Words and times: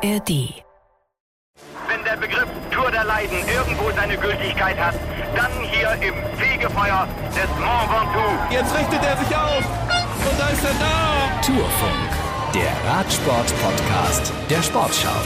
ARD. 0.00 0.62
Wenn 1.88 2.04
der 2.04 2.16
Begriff 2.20 2.46
Tour 2.70 2.90
der 2.92 3.02
Leiden 3.02 3.36
irgendwo 3.48 3.90
seine 3.90 4.16
Gültigkeit 4.16 4.78
hat, 4.78 4.94
dann 5.34 5.50
hier 5.62 5.92
im 5.94 6.14
Fegefeuer 6.38 7.08
des 7.30 7.48
Mont 7.58 7.90
Ventoux. 7.90 8.52
Jetzt 8.52 8.74
richtet 8.76 9.02
er 9.02 9.16
sich 9.16 9.36
auf 9.36 9.64
und 10.30 10.38
da 10.38 10.48
ist 10.50 10.64
er 10.64 10.74
da. 10.78 11.40
Tourfunk, 11.44 12.54
der 12.54 12.90
Radsport-Podcast 12.90 14.32
der 14.48 14.62
Sportschau. 14.62 15.16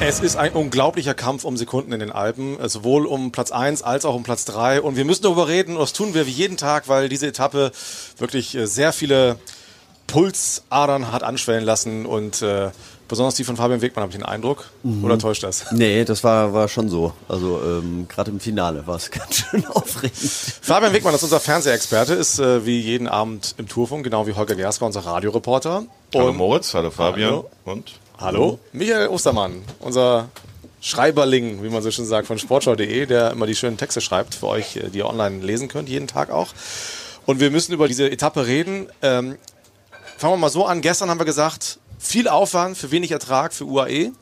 Es 0.00 0.20
ist 0.20 0.36
ein 0.36 0.52
unglaublicher 0.52 1.14
Kampf 1.14 1.44
um 1.44 1.56
Sekunden 1.56 1.92
in 1.92 2.00
den 2.00 2.12
Alpen, 2.12 2.58
sowohl 2.68 3.06
um 3.06 3.32
Platz 3.32 3.50
1 3.50 3.82
als 3.82 4.04
auch 4.04 4.14
um 4.14 4.24
Platz 4.24 4.44
3. 4.44 4.82
Und 4.82 4.96
wir 4.96 5.06
müssen 5.06 5.22
darüber 5.22 5.48
reden, 5.48 5.76
und 5.76 5.82
das 5.82 5.94
tun 5.94 6.12
wir 6.12 6.26
wie 6.26 6.32
jeden 6.32 6.58
Tag, 6.58 6.88
weil 6.88 7.08
diese 7.08 7.28
Etappe 7.28 7.72
wirklich 8.18 8.54
äh, 8.56 8.66
sehr 8.66 8.92
viele 8.92 9.38
Pulsadern 10.12 11.10
hat 11.10 11.22
anschwellen 11.22 11.64
lassen 11.64 12.04
und 12.04 12.42
äh, 12.42 12.70
besonders 13.12 13.34
die 13.34 13.44
von 13.44 13.58
Fabian 13.58 13.82
Wegmann 13.82 14.04
habe 14.04 14.10
ich 14.10 14.16
den 14.16 14.24
Eindruck. 14.24 14.70
Oder 15.02 15.18
täuscht 15.18 15.42
das? 15.42 15.66
Nee, 15.70 16.02
das 16.06 16.24
war, 16.24 16.54
war 16.54 16.66
schon 16.66 16.88
so. 16.88 17.12
Also 17.28 17.60
ähm, 17.62 18.06
gerade 18.08 18.30
im 18.30 18.40
Finale 18.40 18.86
war 18.86 18.96
es 18.96 19.10
ganz 19.10 19.34
schön 19.36 19.66
aufregend. 19.66 20.16
Fabian 20.16 20.94
Wegmann 20.94 21.14
ist 21.14 21.22
unser 21.22 21.38
Fernsehexperte, 21.38 22.14
ist 22.14 22.38
äh, 22.38 22.64
wie 22.64 22.80
jeden 22.80 23.08
Abend 23.08 23.54
im 23.58 23.68
Tourfunk, 23.68 24.02
genau 24.02 24.26
wie 24.26 24.32
Holger 24.32 24.54
Gersker, 24.54 24.86
unser 24.86 25.00
Radioreporter. 25.04 25.84
Hallo 26.14 26.28
Und- 26.30 26.36
Moritz, 26.38 26.72
hallo 26.72 26.90
Fabian 26.90 27.28
Hallo. 27.30 27.50
und 27.66 27.92
Hallo. 28.18 28.58
Michael 28.72 29.08
Ostermann, 29.08 29.62
unser 29.80 30.30
Schreiberling, 30.80 31.62
wie 31.62 31.68
man 31.68 31.82
so 31.82 31.90
schön 31.90 32.06
sagt, 32.06 32.26
von 32.26 32.38
sportschau.de, 32.38 33.04
der 33.04 33.32
immer 33.32 33.46
die 33.46 33.54
schönen 33.54 33.76
Texte 33.76 34.00
schreibt 34.00 34.34
für 34.36 34.46
euch, 34.48 34.76
äh, 34.76 34.88
die 34.88 34.98
ihr 34.98 35.06
online 35.06 35.44
lesen 35.44 35.68
könnt, 35.68 35.90
jeden 35.90 36.06
Tag 36.06 36.30
auch. 36.30 36.48
Und 37.26 37.40
wir 37.40 37.50
müssen 37.50 37.72
über 37.74 37.88
diese 37.88 38.10
Etappe 38.10 38.46
reden. 38.46 38.86
Ähm, 39.02 39.36
fangen 40.16 40.32
wir 40.32 40.38
mal 40.38 40.48
so 40.48 40.64
an. 40.64 40.80
Gestern 40.80 41.10
haben 41.10 41.20
wir 41.20 41.24
gesagt, 41.26 41.78
viel 42.02 42.28
Aufwand 42.28 42.76
für 42.76 42.90
wenig 42.90 43.10
Ertrag 43.12 43.54
für 43.54 43.64
UAE. 43.64 44.12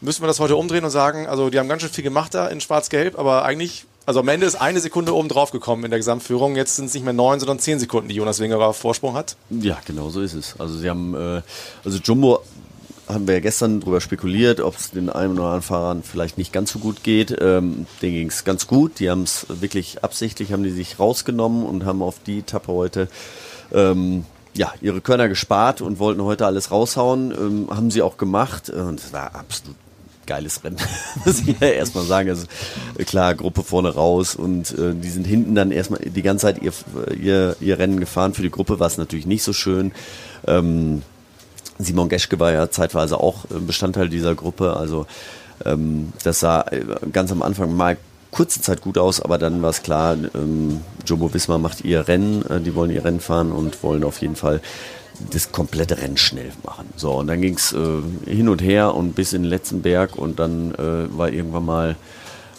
Müssen 0.00 0.22
wir 0.22 0.26
das 0.26 0.38
heute 0.38 0.56
umdrehen 0.56 0.84
und 0.84 0.90
sagen, 0.90 1.26
also 1.26 1.50
die 1.50 1.58
haben 1.58 1.68
ganz 1.68 1.82
schön 1.82 1.90
viel 1.90 2.04
gemacht 2.04 2.34
da 2.34 2.46
in 2.48 2.60
Schwarz-Gelb, 2.60 3.18
aber 3.18 3.44
eigentlich, 3.44 3.84
also 4.06 4.20
am 4.20 4.28
Ende 4.28 4.46
ist 4.46 4.54
eine 4.54 4.80
Sekunde 4.80 5.14
oben 5.14 5.28
drauf 5.28 5.50
gekommen 5.50 5.84
in 5.84 5.90
der 5.90 5.98
Gesamtführung. 5.98 6.56
Jetzt 6.56 6.76
sind 6.76 6.86
es 6.86 6.94
nicht 6.94 7.04
mehr 7.04 7.12
neun, 7.12 7.40
sondern 7.40 7.58
zehn 7.58 7.78
Sekunden, 7.78 8.08
die 8.08 8.14
Jonas 8.14 8.38
Wingerer 8.38 8.74
Vorsprung 8.74 9.14
hat. 9.14 9.36
Ja, 9.50 9.78
genau 9.86 10.10
so 10.10 10.20
ist 10.20 10.34
es. 10.34 10.54
Also 10.58 10.76
sie 10.76 10.90
haben, 10.90 11.14
äh, 11.14 11.42
also 11.84 11.98
Jumbo 11.98 12.40
haben 13.08 13.26
wir 13.26 13.34
ja 13.34 13.40
gestern 13.40 13.80
drüber 13.80 14.00
spekuliert, 14.00 14.60
ob 14.60 14.76
es 14.76 14.90
den 14.90 15.10
einen 15.10 15.32
oder 15.34 15.44
anderen 15.44 15.62
Fahrern 15.62 16.02
vielleicht 16.02 16.38
nicht 16.38 16.52
ganz 16.52 16.72
so 16.72 16.78
gut 16.78 17.02
geht. 17.02 17.36
Ähm, 17.40 17.86
denen 18.02 18.14
ging 18.14 18.28
es 18.28 18.44
ganz 18.44 18.66
gut. 18.66 18.98
Die 18.98 19.10
haben 19.10 19.22
es 19.22 19.46
wirklich 19.48 20.04
absichtlich, 20.04 20.52
haben 20.52 20.64
die 20.64 20.70
sich 20.70 20.98
rausgenommen 20.98 21.66
und 21.66 21.84
haben 21.84 22.02
auf 22.02 22.16
die 22.24 22.40
Etappe 22.40 22.72
heute 22.72 23.08
ähm, 23.72 24.24
ja, 24.56 24.72
ihre 24.80 25.00
Körner 25.00 25.28
gespart 25.28 25.80
und 25.80 25.98
wollten 25.98 26.22
heute 26.22 26.46
alles 26.46 26.70
raushauen. 26.70 27.32
Ähm, 27.32 27.68
haben 27.70 27.90
sie 27.90 28.02
auch 28.02 28.16
gemacht 28.16 28.70
und 28.70 29.00
es 29.00 29.12
war 29.12 29.34
absolut 29.34 29.76
geiles 30.26 30.64
Rennen, 30.64 30.78
muss 31.24 31.40
ich 31.40 31.60
ja 31.60 31.68
erstmal 31.68 32.04
sagen. 32.04 32.28
Also 32.30 32.46
äh, 32.98 33.04
klar, 33.04 33.34
Gruppe 33.34 33.62
vorne 33.62 33.94
raus 33.94 34.34
und 34.34 34.76
äh, 34.78 34.94
die 34.94 35.10
sind 35.10 35.26
hinten 35.26 35.54
dann 35.54 35.70
erstmal 35.70 36.00
die 36.00 36.22
ganze 36.22 36.46
Zeit 36.46 36.62
ihr, 36.62 36.72
ihr, 37.20 37.56
ihr 37.60 37.78
Rennen 37.78 38.00
gefahren. 38.00 38.34
Für 38.34 38.42
die 38.42 38.50
Gruppe 38.50 38.80
war 38.80 38.86
es 38.86 38.98
natürlich 38.98 39.26
nicht 39.26 39.42
so 39.42 39.52
schön. 39.52 39.92
Ähm, 40.46 41.02
Simon 41.78 42.08
Geschke 42.08 42.38
war 42.38 42.52
ja 42.52 42.70
zeitweise 42.70 43.18
auch 43.18 43.44
äh, 43.46 43.58
Bestandteil 43.58 44.08
dieser 44.08 44.34
Gruppe. 44.34 44.76
Also 44.76 45.06
ähm, 45.64 46.12
das 46.22 46.40
sah 46.40 46.62
äh, 46.62 46.84
ganz 47.12 47.32
am 47.32 47.42
Anfang 47.42 47.74
mal 47.74 47.96
kurze 48.34 48.60
Zeit 48.60 48.80
gut 48.80 48.98
aus, 48.98 49.20
aber 49.20 49.38
dann 49.38 49.62
war 49.62 49.70
es 49.70 49.82
klar, 49.82 50.16
ähm, 50.34 50.80
Jumbo 51.06 51.32
Wismar 51.32 51.58
macht 51.58 51.84
ihr 51.84 52.08
Rennen, 52.08 52.44
äh, 52.46 52.60
die 52.60 52.74
wollen 52.74 52.90
ihr 52.90 53.04
Rennen 53.04 53.20
fahren 53.20 53.52
und 53.52 53.82
wollen 53.84 54.02
auf 54.02 54.20
jeden 54.20 54.34
Fall 54.34 54.60
das 55.30 55.52
komplette 55.52 55.98
Rennen 55.98 56.16
schnell 56.16 56.50
machen. 56.64 56.88
So, 56.96 57.12
und 57.12 57.28
dann 57.28 57.40
ging 57.40 57.54
es 57.54 57.72
äh, 57.72 58.02
hin 58.26 58.48
und 58.48 58.60
her 58.60 58.94
und 58.94 59.14
bis 59.14 59.32
in 59.32 59.42
den 59.42 59.50
letzten 59.50 59.82
Berg 59.82 60.16
und 60.16 60.40
dann 60.40 60.74
äh, 60.74 61.16
war 61.16 61.30
irgendwann 61.30 61.64
mal, 61.64 61.96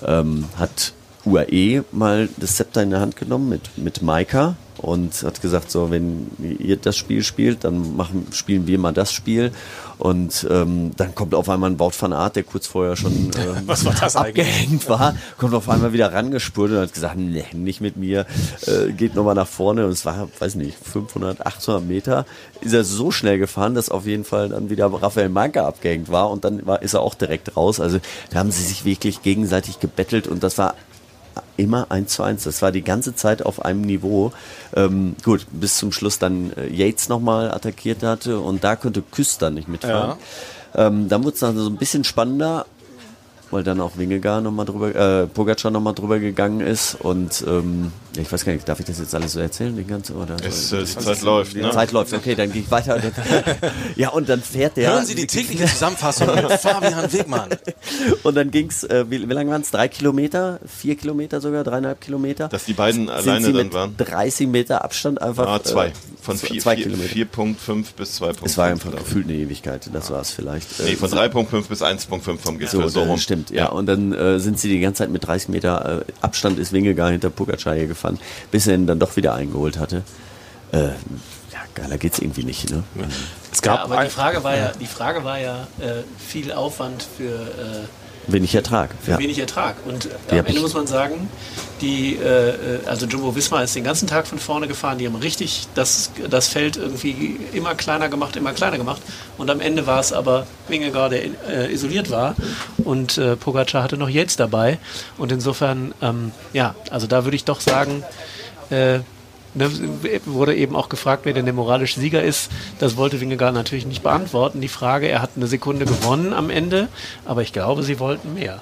ähm, 0.06 0.46
hat 0.58 0.94
UAE 1.26 1.84
mal 1.92 2.30
das 2.38 2.56
Zepter 2.56 2.82
in 2.82 2.92
der 2.92 3.02
Hand 3.02 3.18
genommen 3.18 3.50
mit, 3.50 3.78
mit 3.78 4.02
Maika 4.02 4.56
und 4.86 5.24
hat 5.24 5.42
gesagt, 5.42 5.72
so, 5.72 5.90
wenn 5.90 6.28
ihr 6.38 6.78
das 6.78 6.96
Spiel 6.96 7.24
spielt, 7.24 7.64
dann 7.64 7.96
machen, 7.96 8.28
spielen 8.32 8.68
wir 8.68 8.78
mal 8.78 8.94
das 8.94 9.12
Spiel. 9.12 9.52
Und 9.98 10.46
ähm, 10.52 10.92
dann 10.96 11.16
kommt 11.16 11.34
auf 11.34 11.50
einmal 11.50 11.72
ein 11.72 11.80
Wout 11.80 11.94
van 11.98 12.14
Aert, 12.14 12.36
der 12.36 12.44
kurz 12.44 12.68
vorher 12.68 12.96
schon 12.96 13.12
ähm, 13.36 13.68
war 13.68 14.16
abgehängt 14.16 14.88
war, 14.88 15.16
kommt 15.38 15.56
auf 15.56 15.70
einmal 15.70 15.92
wieder 15.94 16.14
rangespurt 16.14 16.70
und 16.70 16.78
hat 16.78 16.94
gesagt, 16.94 17.18
nee, 17.18 17.46
nicht 17.54 17.82
mit 17.82 17.98
mir, 17.98 18.28
äh, 18.68 18.92
geht 18.92 19.16
nochmal 19.16 19.34
nach 19.34 19.48
vorne. 19.48 19.86
Und 19.86 19.92
es 19.92 20.06
war, 20.06 20.30
weiß 20.38 20.54
nicht, 20.54 20.78
500, 20.78 21.44
800 21.44 21.84
Meter. 21.84 22.26
Ist 22.62 22.74
er 22.74 22.84
so 22.84 23.10
schnell 23.10 23.40
gefahren, 23.40 23.74
dass 23.74 23.90
auf 23.90 24.06
jeden 24.06 24.24
Fall 24.24 24.50
dann 24.50 24.70
wieder 24.70 24.86
Raphael 24.94 25.30
Manka 25.30 25.66
abgehängt 25.66 26.12
war 26.12 26.30
und 26.30 26.46
dann 26.46 26.64
war, 26.68 26.84
ist 26.84 26.94
er 26.94 27.02
auch 27.02 27.16
direkt 27.16 27.58
raus. 27.58 27.80
Also 27.80 27.98
da 28.30 28.38
haben 28.38 28.52
sie 28.52 28.64
sich 28.64 28.86
wirklich 28.86 29.24
gegenseitig 29.24 29.80
gebettelt 29.80 30.28
und 30.28 30.44
das 30.44 30.60
war 30.60 30.76
immer 31.58 31.88
eins 31.90 32.14
zu 32.14 32.24
eins. 32.24 32.44
Das 32.44 32.62
war 32.62 32.72
die 32.72 32.82
ganze 32.82 33.16
Zeit 33.16 33.46
auf 33.46 33.64
einem 33.64 33.82
Niveau. 33.82 34.32
Ähm, 34.76 35.16
gut, 35.24 35.48
bis 35.52 35.78
zum 35.78 35.92
Schluss 35.92 36.20
dann 36.20 36.52
äh, 36.54 36.68
Yates 36.68 37.10
nochmal 37.10 37.52
attackiert 37.52 38.04
hatte 38.04 38.40
und 38.40 38.64
da 38.64 38.76
konnte 38.76 39.02
Küster 39.02 39.50
nicht 39.50 39.68
mitfahren. 39.68 40.18
Ähm, 40.76 41.08
dann 41.08 41.24
wurde 41.24 41.36
es 41.36 41.40
dann 41.40 41.58
so 41.58 41.70
ein 41.70 41.78
bisschen 41.78 42.04
spannender, 42.04 42.66
weil 43.56 43.64
dann 43.64 43.80
auch 43.80 43.98
Wingegar 43.98 44.42
nochmal 44.42 44.66
drüber, 44.66 44.94
äh, 44.94 45.28
Pogacar 45.28 45.72
nochmal 45.72 45.94
drüber 45.96 46.20
gegangen 46.20 46.60
ist 46.60 46.96
und 47.00 47.44
ähm, 47.48 47.92
ja, 48.16 48.22
ich 48.22 48.32
weiß 48.32 48.44
gar 48.46 48.52
nicht, 48.54 48.68
darf 48.68 48.80
ich 48.82 48.86
das 48.86 49.00
jetzt 49.00 49.16
alles 49.16 49.32
so 49.34 49.40
erzählen, 49.40 49.76
den 49.76 49.88
ganzen 49.88 50.16
oder? 50.18 50.36
es, 50.46 50.72
äh, 50.74 50.80
die 50.84 50.86
Zeit 50.86 51.22
läuft. 51.22 51.54
Die 51.56 51.62
Ne? 51.62 51.72
Zeit 51.72 51.92
läuft, 51.94 52.14
okay, 52.14 52.36
dann 52.36 52.52
gehe 52.52 52.62
ich 52.62 52.70
weiter. 52.72 53.02
ja, 53.96 54.10
und 54.10 54.28
dann 54.30 54.42
fährt 54.42 54.78
der. 54.78 54.92
Hören 54.94 55.06
Sie 55.06 55.16
die 55.16 55.26
tägliche 55.28 55.66
Zusammenfassung 55.66 56.28
mit 56.36 56.52
Fabian 56.60 57.12
Wegmann. 57.12 57.50
Und 58.24 58.36
dann 58.36 58.52
ging 58.52 58.68
es, 58.68 58.84
äh, 58.84 59.06
wie, 59.10 59.28
wie 59.28 59.34
lange 59.34 59.52
waren 59.52 59.62
es? 59.62 59.72
Drei 59.72 59.88
Kilometer? 59.88 60.60
Vier 60.66 60.96
Kilometer 60.96 61.40
sogar? 61.42 61.64
Dreieinhalb 61.64 62.02
Kilometer? 62.02 62.48
Dass 62.50 62.66
die 62.66 62.74
beiden 62.74 63.10
alleine 63.10 63.52
dann 63.54 63.74
waren. 63.74 63.96
30 63.98 64.48
Meter 64.48 64.84
Abstand 64.84 65.22
einfach. 65.22 65.48
Ah, 65.48 65.64
zwei. 65.64 65.88
äh, 65.88 65.92
Von 66.22 66.38
zwei- 66.38 66.48
vier- 66.48 66.62
zwei 66.62 66.76
vier- 66.76 66.86
Kilometer. 66.86 67.14
4.5 67.14 67.86
bis 67.98 68.22
2.5. 68.22 68.46
es 68.46 68.58
war 68.58 68.66
einfach 68.68 68.92
gefühlt 68.92 69.26
eine 69.28 69.36
Ewigkeit, 69.38 69.90
das 69.94 70.10
war 70.12 70.22
es 70.22 70.32
vielleicht. 70.32 70.80
Nee, 70.84 70.92
Äh, 70.94 70.96
von 70.96 71.10
3.5 71.10 71.68
bis 71.68 71.82
1.5 71.82 72.22
vom 72.22 72.54
so, 72.54 72.60
Gipfel. 72.60 72.90
So, 72.90 73.00
das 73.02 73.10
rum. 73.10 73.18
stimmt, 73.18 73.45
ja. 73.52 73.68
Und 73.70 73.86
dann 73.86 74.14
äh, 74.14 74.40
sind 74.40 74.60
sie 74.60 74.70
die 74.70 74.80
ganze 74.80 75.00
Zeit 75.00 75.10
mit 75.10 75.26
30 75.26 75.50
Meter 75.50 76.04
äh, 76.08 76.12
Abstand 76.22 76.60
ist 76.60 76.74
Wingegar 76.74 77.12
hinter 77.12 77.30
Pogacar 77.30 77.76
hier 77.76 77.88
gefahren, 77.88 78.20
bis 78.52 78.68
er 78.68 78.76
ihn 78.76 78.88
dann 78.88 79.00
doch 79.00 79.16
wieder 79.16 79.34
eingeholt 79.34 79.78
hatte. 79.78 80.04
Äh, 80.72 80.88
ja, 80.88 81.60
geiler 81.74 81.98
geht's 81.98 82.20
irgendwie 82.20 82.44
nicht, 82.44 82.70
ne? 82.70 82.84
Es 83.52 83.62
Ja, 83.64 83.76
gab 83.76 83.84
aber 83.86 84.00
ein, 84.00 84.08
die 84.08 84.14
Frage 84.14 84.44
war 84.44 84.56
ja, 84.56 84.72
die 84.80 84.88
Frage 84.88 85.24
war 85.24 85.40
ja 85.40 85.68
äh, 85.80 86.04
viel 86.18 86.52
Aufwand 86.52 87.04
für, 87.18 87.34
äh, 87.34 87.88
Wenig 88.28 88.54
Ertrag. 88.56 88.92
für 89.02 89.12
Ja. 89.12 89.18
wenig 89.20 89.40
Ertrag. 89.40 89.76
Und 89.86 90.10
Die 90.32 90.40
am 90.40 90.46
Ende 90.46 90.62
muss 90.62 90.74
man 90.74 90.88
sagen, 90.88 91.30
die, 91.82 92.16
äh, 92.16 92.50
äh, 92.50 92.54
also 92.86 93.06
Jumbo 93.06 93.36
Wismar 93.36 93.64
ist 93.64 93.76
den 93.76 93.84
ganzen 93.84 94.08
Tag 94.08 94.28
von 94.28 94.40
vorne 94.40 94.68
gefahren. 94.68 94.98
Die 94.98 95.06
haben 95.06 95.16
richtig 95.16 95.68
das, 95.76 96.12
das 96.30 96.48
Feld 96.48 96.78
irgendwie 96.78 97.38
immer 97.54 97.76
kleiner 97.76 98.10
gemacht, 98.10 98.36
immer 98.36 98.54
kleiner 98.54 98.78
gemacht. 98.78 99.02
Und 99.38 99.50
am 99.50 99.60
Ende 99.60 99.86
war 99.86 100.00
es 100.00 100.14
aber 100.14 100.48
Wingegaard, 100.68 101.12
der 101.12 101.24
äh, 101.50 101.74
isoliert 101.74 102.10
war. 102.10 102.36
Und 102.78 103.18
äh, 103.18 103.36
Pogacar 103.36 103.84
hatte 103.84 103.98
noch 103.98 104.10
Yates 104.10 104.36
dabei. 104.38 104.80
Und 105.18 105.32
insofern, 105.32 105.94
ähm, 106.02 106.32
ja, 106.54 106.76
also 106.90 107.08
da 107.08 107.24
würde 107.26 107.36
ich 107.36 107.46
doch 107.46 107.62
sagen, 107.62 108.04
äh, 108.70 109.00
Ne, 109.56 109.72
wurde 110.26 110.54
eben 110.54 110.76
auch 110.76 110.90
gefragt, 110.90 111.22
wer 111.24 111.34
denn 111.34 111.46
der 111.46 111.54
moralische 111.54 112.00
Sieger 112.00 112.22
ist. 112.22 112.52
Das 112.80 112.98
wollte 112.98 113.22
Wingegaard 113.22 113.54
natürlich 113.54 113.86
nicht 113.86 114.04
beantworten. 114.04 114.60
Die 114.60 114.68
Frage, 114.68 115.08
er 115.08 115.22
hat 115.22 115.32
eine 115.38 115.48
Sekunde 115.48 115.86
gewonnen 115.86 116.34
am 116.34 116.50
Ende, 116.50 116.90
aber 117.24 117.42
ich 117.42 117.54
glaube, 117.54 117.82
sie 117.82 118.00
wollten 118.00 118.34
mehr. 118.34 118.62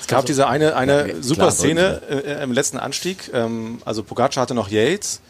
es 0.00 0.06
gab 0.06 0.26
diese 0.26 0.46
eine, 0.46 0.76
eine 0.76 1.08
Ja, 1.08 1.14
super 1.22 1.42
klar, 1.42 1.50
Szene 1.50 2.02
äh, 2.10 2.42
im 2.42 2.52
letzten 2.52 2.78
Anstieg. 2.78 3.30
Ähm, 3.32 3.80
also 3.86 4.02
Pogacar 4.02 4.42
hatte 4.42 4.54
noch 4.54 4.68
Yates, 4.68 5.22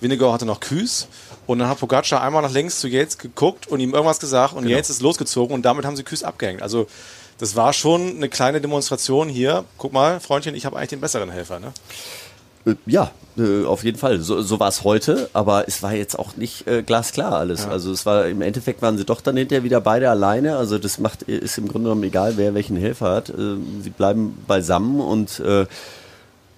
Winnegar 0.00 0.32
hatte 0.32 0.46
noch 0.46 0.60
Küß. 0.60 1.08
Und 1.46 1.58
dann 1.58 1.68
hat 1.68 1.78
Pogacar 1.78 2.22
einmal 2.22 2.40
nach 2.40 2.52
links 2.52 2.80
zu 2.80 2.88
Yates 2.88 3.18
geguckt 3.18 3.66
und 3.66 3.80
ihm 3.80 3.92
irgendwas 3.92 4.20
gesagt 4.20 4.54
und 4.54 4.66
Yates 4.66 4.88
ist 4.88 5.02
losgezogen 5.02 5.54
und 5.54 5.62
damit 5.62 5.84
haben 5.84 5.96
sie 5.96 6.04
Küß 6.04 6.22
abgehängt. 6.22 6.62
Also 6.62 6.86
das 7.38 7.56
war 7.56 7.72
schon 7.72 8.16
eine 8.16 8.28
kleine 8.28 8.60
Demonstration 8.60 9.28
hier. 9.28 9.64
Guck 9.76 9.92
mal, 9.92 10.20
Freundchen, 10.20 10.54
ich 10.54 10.64
habe 10.64 10.76
eigentlich 10.76 10.90
den 10.90 11.00
besseren 11.00 11.30
Helfer. 11.30 11.58
Ne? 11.58 11.72
Äh, 12.64 12.74
Ja, 12.86 13.10
äh, 13.38 13.64
auf 13.64 13.84
jeden 13.84 13.98
Fall. 13.98 14.20
So, 14.20 14.42
so 14.42 14.60
war 14.60 14.68
es 14.68 14.84
heute, 14.84 15.28
aber 15.32 15.66
es 15.66 15.82
war 15.82 15.94
jetzt 15.94 16.18
auch 16.18 16.36
nicht 16.36 16.66
äh, 16.66 16.82
glasklar 16.82 17.32
alles. 17.32 17.66
Also 17.66 17.92
es 17.92 18.04
war 18.04 18.26
im 18.26 18.42
Endeffekt 18.42 18.82
waren 18.82 18.98
sie 18.98 19.04
doch 19.04 19.20
dann 19.20 19.36
hinterher 19.36 19.64
wieder 19.64 19.80
beide 19.80 20.10
alleine. 20.10 20.56
Also 20.56 20.78
das 20.78 20.98
macht 20.98 21.22
ist 21.22 21.58
im 21.58 21.68
Grunde 21.68 21.88
genommen 21.88 22.04
egal, 22.04 22.34
wer 22.36 22.54
welchen 22.54 22.76
Helfer 22.76 23.14
hat. 23.14 23.30
Äh, 23.30 23.56
sie 23.82 23.90
bleiben 23.90 24.36
beisammen 24.46 25.00
und 25.00 25.40
äh, 25.40 25.66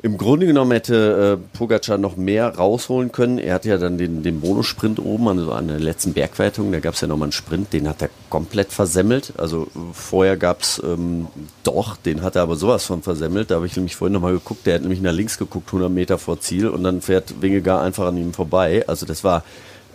im 0.05 0.19
Grunde 0.19 0.45
genommen 0.45 0.73
hätte 0.73 1.41
äh, 1.41 1.57
Pogacar 1.57 1.97
noch 1.97 2.19
mehr 2.19 2.57
rausholen 2.57 3.11
können. 3.11 3.39
Er 3.39 3.55
hat 3.55 3.65
ja 3.65 3.79
dann 3.79 3.97
den, 3.97 4.23
den 4.23 4.43
Bonussprint 4.43 4.99
oben, 4.99 5.29
also 5.29 5.51
an 5.53 5.69
der 5.69 5.81
letzten 5.81 6.13
Bergwertung, 6.13 6.71
da 6.73 6.81
gab 6.81 6.93
es 6.93 7.01
ja 7.01 7.09
nochmal 7.09 7.29
einen 7.29 7.33
Sprint, 7.33 7.73
den 7.73 7.89
hat 7.89 8.03
er 8.03 8.11
komplett 8.29 8.71
versemmelt. 8.71 9.33
Also 9.39 9.67
vorher 9.95 10.37
gab 10.37 10.61
es 10.61 10.79
ähm, 10.85 11.29
doch, 11.63 11.97
den 11.97 12.21
hat 12.21 12.37
er 12.37 12.43
aber 12.43 12.57
sowas 12.57 12.85
von 12.85 13.01
versemmelt. 13.01 13.51
Da 13.51 13.55
habe 13.55 13.67
ich 13.67 13.77
nämlich 13.77 13.97
vorhin 13.97 14.13
nochmal 14.13 14.35
geguckt, 14.35 14.67
der 14.67 14.75
hat 14.75 14.83
nämlich 14.83 15.01
nach 15.01 15.15
links 15.15 15.39
geguckt, 15.39 15.69
100 15.69 15.91
Meter 15.91 16.19
vor 16.19 16.39
Ziel 16.39 16.69
und 16.69 16.85
dann 16.85 17.01
fährt 17.01 17.41
Wingegar 17.41 17.81
einfach 17.81 18.09
an 18.09 18.19
ihm 18.19 18.35
vorbei. 18.35 18.85
Also 18.87 19.07
das 19.07 19.25
war, 19.25 19.43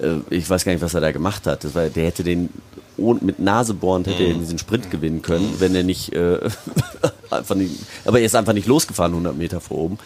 äh, 0.02 0.16
ich 0.32 0.50
weiß 0.50 0.66
gar 0.66 0.72
nicht, 0.72 0.82
was 0.82 0.96
er 0.96 1.02
da 1.02 1.12
gemacht 1.12 1.46
hat. 1.46 1.64
Das 1.64 1.76
war, 1.76 1.88
der 1.88 2.08
hätte 2.08 2.24
den 2.24 2.50
ohne, 3.00 3.20
mit 3.24 3.40
Nasebohrend 3.40 4.08
hätte 4.08 4.24
er 4.24 4.34
diesen 4.34 4.58
Sprint 4.58 4.92
gewinnen 4.92 5.22
können, 5.22 5.56
wenn 5.60 5.76
er 5.76 5.84
nicht, 5.84 6.14
äh, 6.14 6.40
einfach 7.30 7.56
nicht, 7.56 7.76
aber 8.06 8.20
er 8.20 8.26
ist 8.26 8.36
einfach 8.36 8.54
nicht 8.54 8.68
losgefahren 8.68 9.14
100 9.14 9.36
Meter 9.36 9.62
vor 9.62 9.78
oben. 9.78 10.00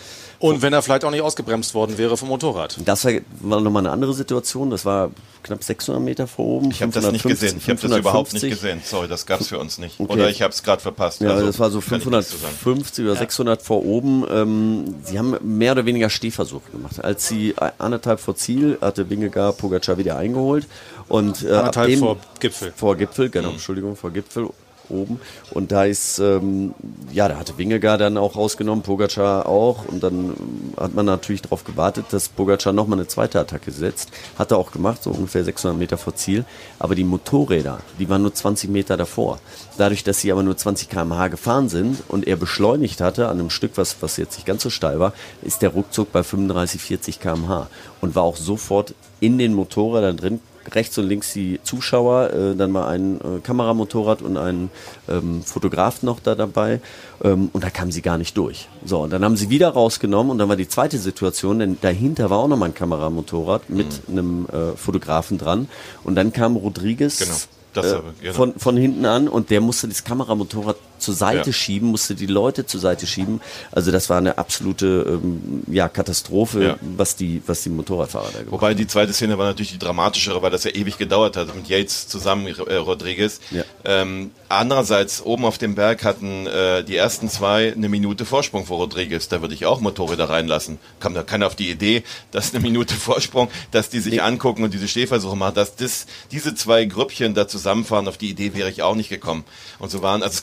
Und 0.44 0.62
wenn 0.62 0.74
er 0.74 0.82
vielleicht 0.82 1.06
auch 1.06 1.12
nicht 1.12 1.22
ausgebremst 1.22 1.74
worden 1.74 1.98
wäre 1.98 2.18
vom 2.18 2.28
Motorrad. 2.28 2.78
Das 2.84 3.06
war, 3.06 3.14
war 3.40 3.62
nochmal 3.62 3.84
eine 3.84 3.92
andere 3.92 4.14
Situation. 4.14 4.70
Das 4.72 4.84
war 4.84 5.10
knapp 5.42 5.64
600 5.64 6.04
Meter 6.04 6.28
vor 6.28 6.46
oben. 6.46 6.70
Ich 6.72 6.82
habe 6.82 6.92
das 6.92 7.10
nicht 7.12 7.22
550, 7.22 7.30
gesehen. 7.40 7.58
Ich 7.60 7.70
habe 7.70 7.88
das 7.90 7.98
überhaupt 7.98 8.34
nicht 8.34 8.42
550. 8.42 8.50
gesehen. 8.50 8.82
Sorry, 8.84 9.08
das 9.08 9.26
gab's 9.26 9.48
für 9.48 9.58
uns 9.58 9.78
nicht. 9.78 10.00
Okay. 10.02 10.12
Oder 10.12 10.30
ich 10.30 10.42
habe 10.42 10.52
es 10.54 10.62
gerade 10.62 10.82
verpasst. 10.82 11.22
Ja, 11.22 11.30
Also, 11.30 11.46
das 11.46 11.60
war 11.60 11.70
so 11.72 11.80
kann 11.80 12.00
ich 12.00 12.06
nichts 12.06 12.30
zu 12.32 12.38
sagen. 12.38 12.54
550 12.56 13.06
oder 13.06 13.16
600 13.16 13.62
vor 13.62 13.86
oben. 13.86 14.26
Ähm, 14.30 14.96
sie 15.04 15.18
haben 15.18 15.38
mehr 15.42 15.72
oder 15.72 15.86
weniger 15.86 16.10
Stehversuche 16.10 16.72
gemacht. 16.72 17.02
Als 17.02 17.26
sie 17.28 17.56
anderthalb 17.78 18.20
vor 18.20 18.36
Ziel 18.36 18.78
hatte 18.82 19.10
Wingegaard 19.10 19.58
Pogacar 19.58 19.98
wieder 19.98 20.18
eingeholt 20.18 20.68
und 21.08 21.42
äh, 21.44 21.52
ab 21.52 21.60
Anderthalb 21.60 21.88
dem, 21.90 22.00
vor 22.00 22.18
Gipfel. 22.42 22.74
vor 22.76 22.98
Gipfel, 22.98 23.30
genau, 23.30 23.48
Mhm. 23.48 23.54
Entschuldigung, 23.54 23.96
vor 23.96 24.12
Gipfel 24.12 24.50
oben. 24.90 25.20
Und 25.52 25.72
da 25.72 25.86
ist, 25.86 26.20
ähm, 26.20 26.74
ja, 27.12 27.28
da 27.28 27.38
hatte 27.38 27.58
Wingegaard 27.58 28.02
dann 28.02 28.18
auch 28.18 28.36
rausgenommen, 28.36 28.84
Pogacar 28.84 29.48
auch. 29.48 29.86
Und 29.86 30.04
dann 30.04 30.14
ähm, 30.14 30.74
hat 30.78 30.94
man 30.94 31.06
natürlich 31.06 31.42
darauf 31.42 31.64
gewartet, 31.64 32.06
dass 32.12 32.30
Pogacar 32.30 32.74
nochmal 32.74 33.00
eine 33.00 33.08
zweite 33.08 33.40
Attacke 33.40 33.72
setzt. 33.72 34.12
Hat 34.38 34.52
er 34.52 34.58
auch 34.58 34.72
gemacht, 34.72 35.04
so 35.04 35.12
ungefähr 35.12 35.44
600 35.44 35.78
Meter 35.78 35.98
vor 35.98 36.16
Ziel. 36.16 36.46
Aber 36.80 36.96
die 36.96 37.04
Motorräder, 37.04 37.80
die 38.00 38.10
waren 38.10 38.22
nur 38.22 38.34
20 38.34 38.70
Meter 38.70 38.98
davor. 38.98 39.40
Dadurch, 39.78 40.04
dass 40.04 40.20
sie 40.20 40.32
aber 40.32 40.44
nur 40.44 40.58
20 40.58 40.90
km/h 40.90 41.28
gefahren 41.30 41.70
sind 41.70 42.04
und 42.08 42.28
er 42.28 42.36
beschleunigt 42.36 43.02
hatte 43.02 43.28
an 43.28 43.40
einem 43.40 43.50
Stück, 43.50 43.72
was, 43.76 43.98
was 44.02 44.18
jetzt 44.18 44.36
nicht 44.36 44.46
ganz 44.46 44.64
so 44.64 44.70
steil 44.70 45.00
war, 45.00 45.14
ist 45.42 45.62
der 45.62 45.70
ruckzuck 45.70 46.12
bei 46.12 46.24
35, 46.24 46.82
40 46.82 47.20
km/h 47.20 47.68
und 48.02 48.16
war 48.16 48.24
auch 48.24 48.38
sofort 48.38 48.94
in 49.20 49.38
den 49.38 49.54
Motorrädern 49.54 50.18
drin, 50.18 50.42
rechts 50.72 50.98
und 50.98 51.08
links 51.08 51.34
die 51.34 51.60
Zuschauer, 51.64 52.32
äh, 52.32 52.56
dann 52.56 52.72
mal 52.72 52.88
ein 52.88 53.20
äh, 53.22 53.40
Kameramotorrad 53.42 54.22
und 54.22 54.38
ein 54.38 54.70
ähm, 55.10 55.44
Fotograf 55.44 56.04
noch 56.04 56.20
da 56.20 56.36
dabei 56.36 56.80
ähm, 57.24 57.50
und 57.54 57.64
da 57.64 57.70
kamen 57.70 57.92
sie 57.92 58.02
gar 58.02 58.18
nicht 58.18 58.38
durch. 58.38 58.68
So, 58.86 59.02
und 59.02 59.12
dann 59.12 59.24
haben 59.24 59.38
sie 59.38 59.50
wieder 59.50 59.70
rausgenommen 59.70 60.32
und 60.32 60.38
dann 60.38 60.50
war 60.50 60.56
die 60.56 60.68
zweite 60.68 60.98
Situation, 60.98 61.60
denn 61.60 61.78
dahinter 61.82 62.30
war 62.30 62.40
auch 62.40 62.48
nochmal 62.48 62.70
ein 62.70 62.76
Kameramotorrad 62.76 63.70
mit 63.70 63.88
einem 64.08 64.46
äh, 64.46 64.78
Fotografen 64.78 65.38
dran 65.38 65.68
und 66.04 66.16
dann 66.16 66.32
kam 66.34 66.56
Rodriguez 66.56 67.20
Genau, 67.20 67.36
das 67.74 67.96
genau. 68.22 68.34
von, 68.34 68.54
von 68.58 68.78
hinten 68.78 69.06
an 69.06 69.28
und 69.28 69.50
der 69.50 69.62
musste 69.62 69.88
das 69.88 70.04
Kameramotorrad 70.04 70.78
zur 71.04 71.14
Seite 71.14 71.50
Ja. 71.50 71.54
schieben, 71.54 71.90
musste 71.90 72.16
die 72.16 72.26
Leute 72.26 72.66
zur 72.66 72.80
Seite 72.80 73.06
schieben. 73.08 73.42
Also 73.72 73.92
das 73.92 74.10
war 74.10 74.18
eine 74.18 74.38
absolute 74.38 75.20
ähm, 75.24 75.64
ja, 75.68 75.88
Katastrophe, 75.90 76.64
Ja. 76.64 76.78
was 76.98 77.16
die 77.16 77.42
was 77.46 77.62
die 77.64 77.70
Motorradfahrer 77.70 78.28
da 78.34 78.40
gemacht 78.40 78.52
Wobei 78.52 78.74
die 78.74 78.88
zweite 78.88 79.14
Szene 79.14 79.38
war 79.38 79.46
natürlich 79.46 79.72
die 79.74 79.80
dramatischere, 79.80 80.42
weil 80.42 80.52
das 80.52 80.64
ja 80.64 80.72
ewig 80.72 80.98
gedauert 80.98 81.38
hat 81.38 81.54
mit 81.56 81.68
Yates 81.68 82.08
zusammen, 82.08 82.48
äh, 82.48 82.76
Rodriguez. 82.76 83.40
Ja. 83.52 83.64
Ähm, 83.86 84.32
andererseits, 84.50 85.22
oben 85.24 85.46
auf 85.46 85.58
dem 85.58 85.76
Berg 85.76 86.04
hatten 86.04 86.48
äh, 86.48 86.84
die 86.84 86.96
ersten 86.96 87.30
zwei 87.30 87.74
eine 87.74 87.90
Minute 87.90 88.26
Vorsprung 88.26 88.66
vor 88.66 88.78
Rodriguez. 88.78 89.28
Da 89.28 89.42
würde 89.42 89.54
ich 89.54 89.66
auch 89.66 89.82
Motorräder 89.82 90.30
reinlassen. 90.30 90.78
Kam 91.00 91.14
da 91.14 91.24
keiner 91.24 91.48
auf 91.48 91.56
die 91.56 91.70
Idee, 91.70 92.04
dass 92.32 92.54
eine 92.54 92.62
Minute 92.64 92.94
Vorsprung, 92.96 93.50
dass 93.72 93.90
die 93.90 94.00
sich 94.00 94.22
angucken 94.22 94.64
und 94.64 94.74
diese 94.74 94.88
Stehversuche 94.88 95.36
machen, 95.36 95.56
dass 95.56 95.76
das, 95.76 96.06
diese 96.32 96.56
zwei 96.56 96.86
Grüppchen 96.86 97.34
da 97.34 97.48
zusammenfahren, 97.48 98.08
auf 98.08 98.18
die 98.18 98.30
Idee 98.30 98.54
wäre 98.54 98.70
ich 98.70 98.82
auch 98.84 98.96
nicht 98.96 99.10
gekommen. 99.10 99.44
Und 99.80 99.92
so 99.92 100.02
waren, 100.02 100.22
also 100.24 100.34
das 100.34 100.42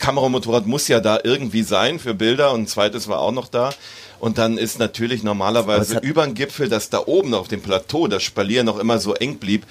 Kameramotorrad 0.51 0.67
muss 0.67 0.89
ja 0.89 1.01
da 1.01 1.19
irgendwie 1.23 1.63
sein 1.63 1.99
für 1.99 2.15
Bilder 2.15 2.53
und 2.53 2.63
ein 2.63 2.67
zweites 2.67 3.09
war 3.09 3.21
auch 3.21 3.33
noch 3.33 3.49
da. 3.49 3.71
Und 4.19 4.37
dann 4.39 4.59
ist 4.59 4.79
natürlich 4.79 5.23
normalerweise 5.23 5.99
über 6.01 6.25
den 6.27 6.35
Gipfel, 6.35 6.69
dass 6.69 6.91
da 6.91 7.03
oben 7.07 7.33
auf 7.35 7.49
dem 7.49 7.63
Plateau 7.63 8.07
das 8.07 8.23
Spalier 8.23 8.65
noch 8.65 8.79
immer 8.79 8.99
so 8.99 9.15
eng 9.15 9.39
blieb. 9.39 9.65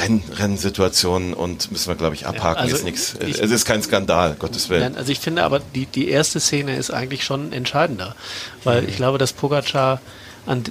Renn, 0.00 0.22
Rennsituationen 0.36 1.34
und 1.34 1.72
müssen 1.72 1.88
wir, 1.88 1.94
glaube 1.96 2.14
ich, 2.14 2.26
abhaken. 2.26 2.60
also 2.62 2.76
ist 2.76 2.84
nichts. 2.84 3.14
ich- 3.26 3.40
Es 3.40 3.50
ist 3.50 3.64
kein 3.64 3.82
Skandal, 3.82 4.36
Gottes 4.38 4.68
Willen. 4.68 4.96
Also 4.96 5.10
ich 5.12 5.18
finde 5.20 5.44
aber, 5.44 5.60
die, 5.74 5.86
die 5.86 6.08
erste 6.08 6.40
Szene 6.40 6.76
ist 6.76 6.90
eigentlich 6.90 7.24
schon 7.24 7.52
entscheidender, 7.52 8.14
weil 8.64 8.88
ich 8.88 8.96
glaube, 8.96 9.18
dass 9.18 9.32
Pogacar 9.32 10.00
an, 10.46 10.62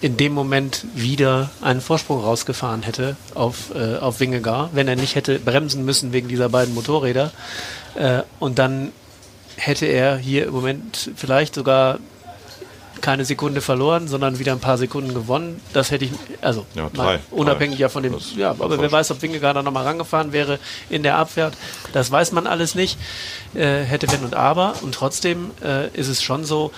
in 0.00 0.16
dem 0.16 0.32
Moment 0.32 0.84
wieder 0.94 1.50
einen 1.62 1.80
Vorsprung 1.80 2.22
rausgefahren 2.22 2.82
hätte 2.82 3.16
auf, 3.34 3.74
äh, 3.74 3.96
auf 3.96 4.20
Wingegar, 4.20 4.70
wenn 4.72 4.88
er 4.88 4.96
nicht 4.96 5.14
hätte 5.14 5.38
bremsen 5.38 5.84
müssen 5.84 6.12
wegen 6.12 6.28
dieser 6.28 6.48
beiden 6.48 6.74
Motorräder. 6.74 7.32
Äh, 7.94 8.22
und 8.38 8.58
dann 8.58 8.92
hätte 9.56 9.86
er 9.86 10.18
hier 10.18 10.46
im 10.46 10.52
Moment 10.52 11.10
vielleicht 11.16 11.54
sogar 11.54 11.98
keine 13.02 13.24
Sekunde 13.26 13.60
verloren, 13.60 14.08
sondern 14.08 14.38
wieder 14.38 14.52
ein 14.52 14.58
paar 14.58 14.78
Sekunden 14.78 15.12
gewonnen. 15.14 15.60
Das 15.74 15.90
hätte 15.90 16.06
ich, 16.06 16.12
also 16.40 16.64
Ja, 16.74 16.90
drei. 16.92 17.20
unabhängig 17.30 17.76
Drei. 17.76 17.82
ja 17.82 17.88
von 17.90 18.02
dem, 18.02 18.12
Das- 18.14 18.34
ja, 18.36 18.50
aber 18.50 18.78
wer 18.80 18.90
weiß, 18.90 19.10
ob 19.10 19.20
Wingegaard 19.22 19.56
da 19.56 19.62
nochmal 19.62 19.84
rangefahren 19.84 20.32
wäre 20.32 20.58
in 20.88 21.02
der 21.02 21.16
Abfahrt. 21.18 21.54
Das 21.92 22.10
weiß 22.10 22.32
man 22.32 22.46
alles 22.46 22.74
nicht. 22.74 22.98
Äh, 23.54 23.82
hätte 23.82 24.10
wenn 24.12 24.24
und 24.24 24.34
aber. 24.34 24.74
Und 24.82 24.94
trotzdem 24.94 25.50
äh, 25.62 25.88
ist 25.90 26.08
es 26.08 26.22
schon 26.22 26.44
so, 26.44 26.72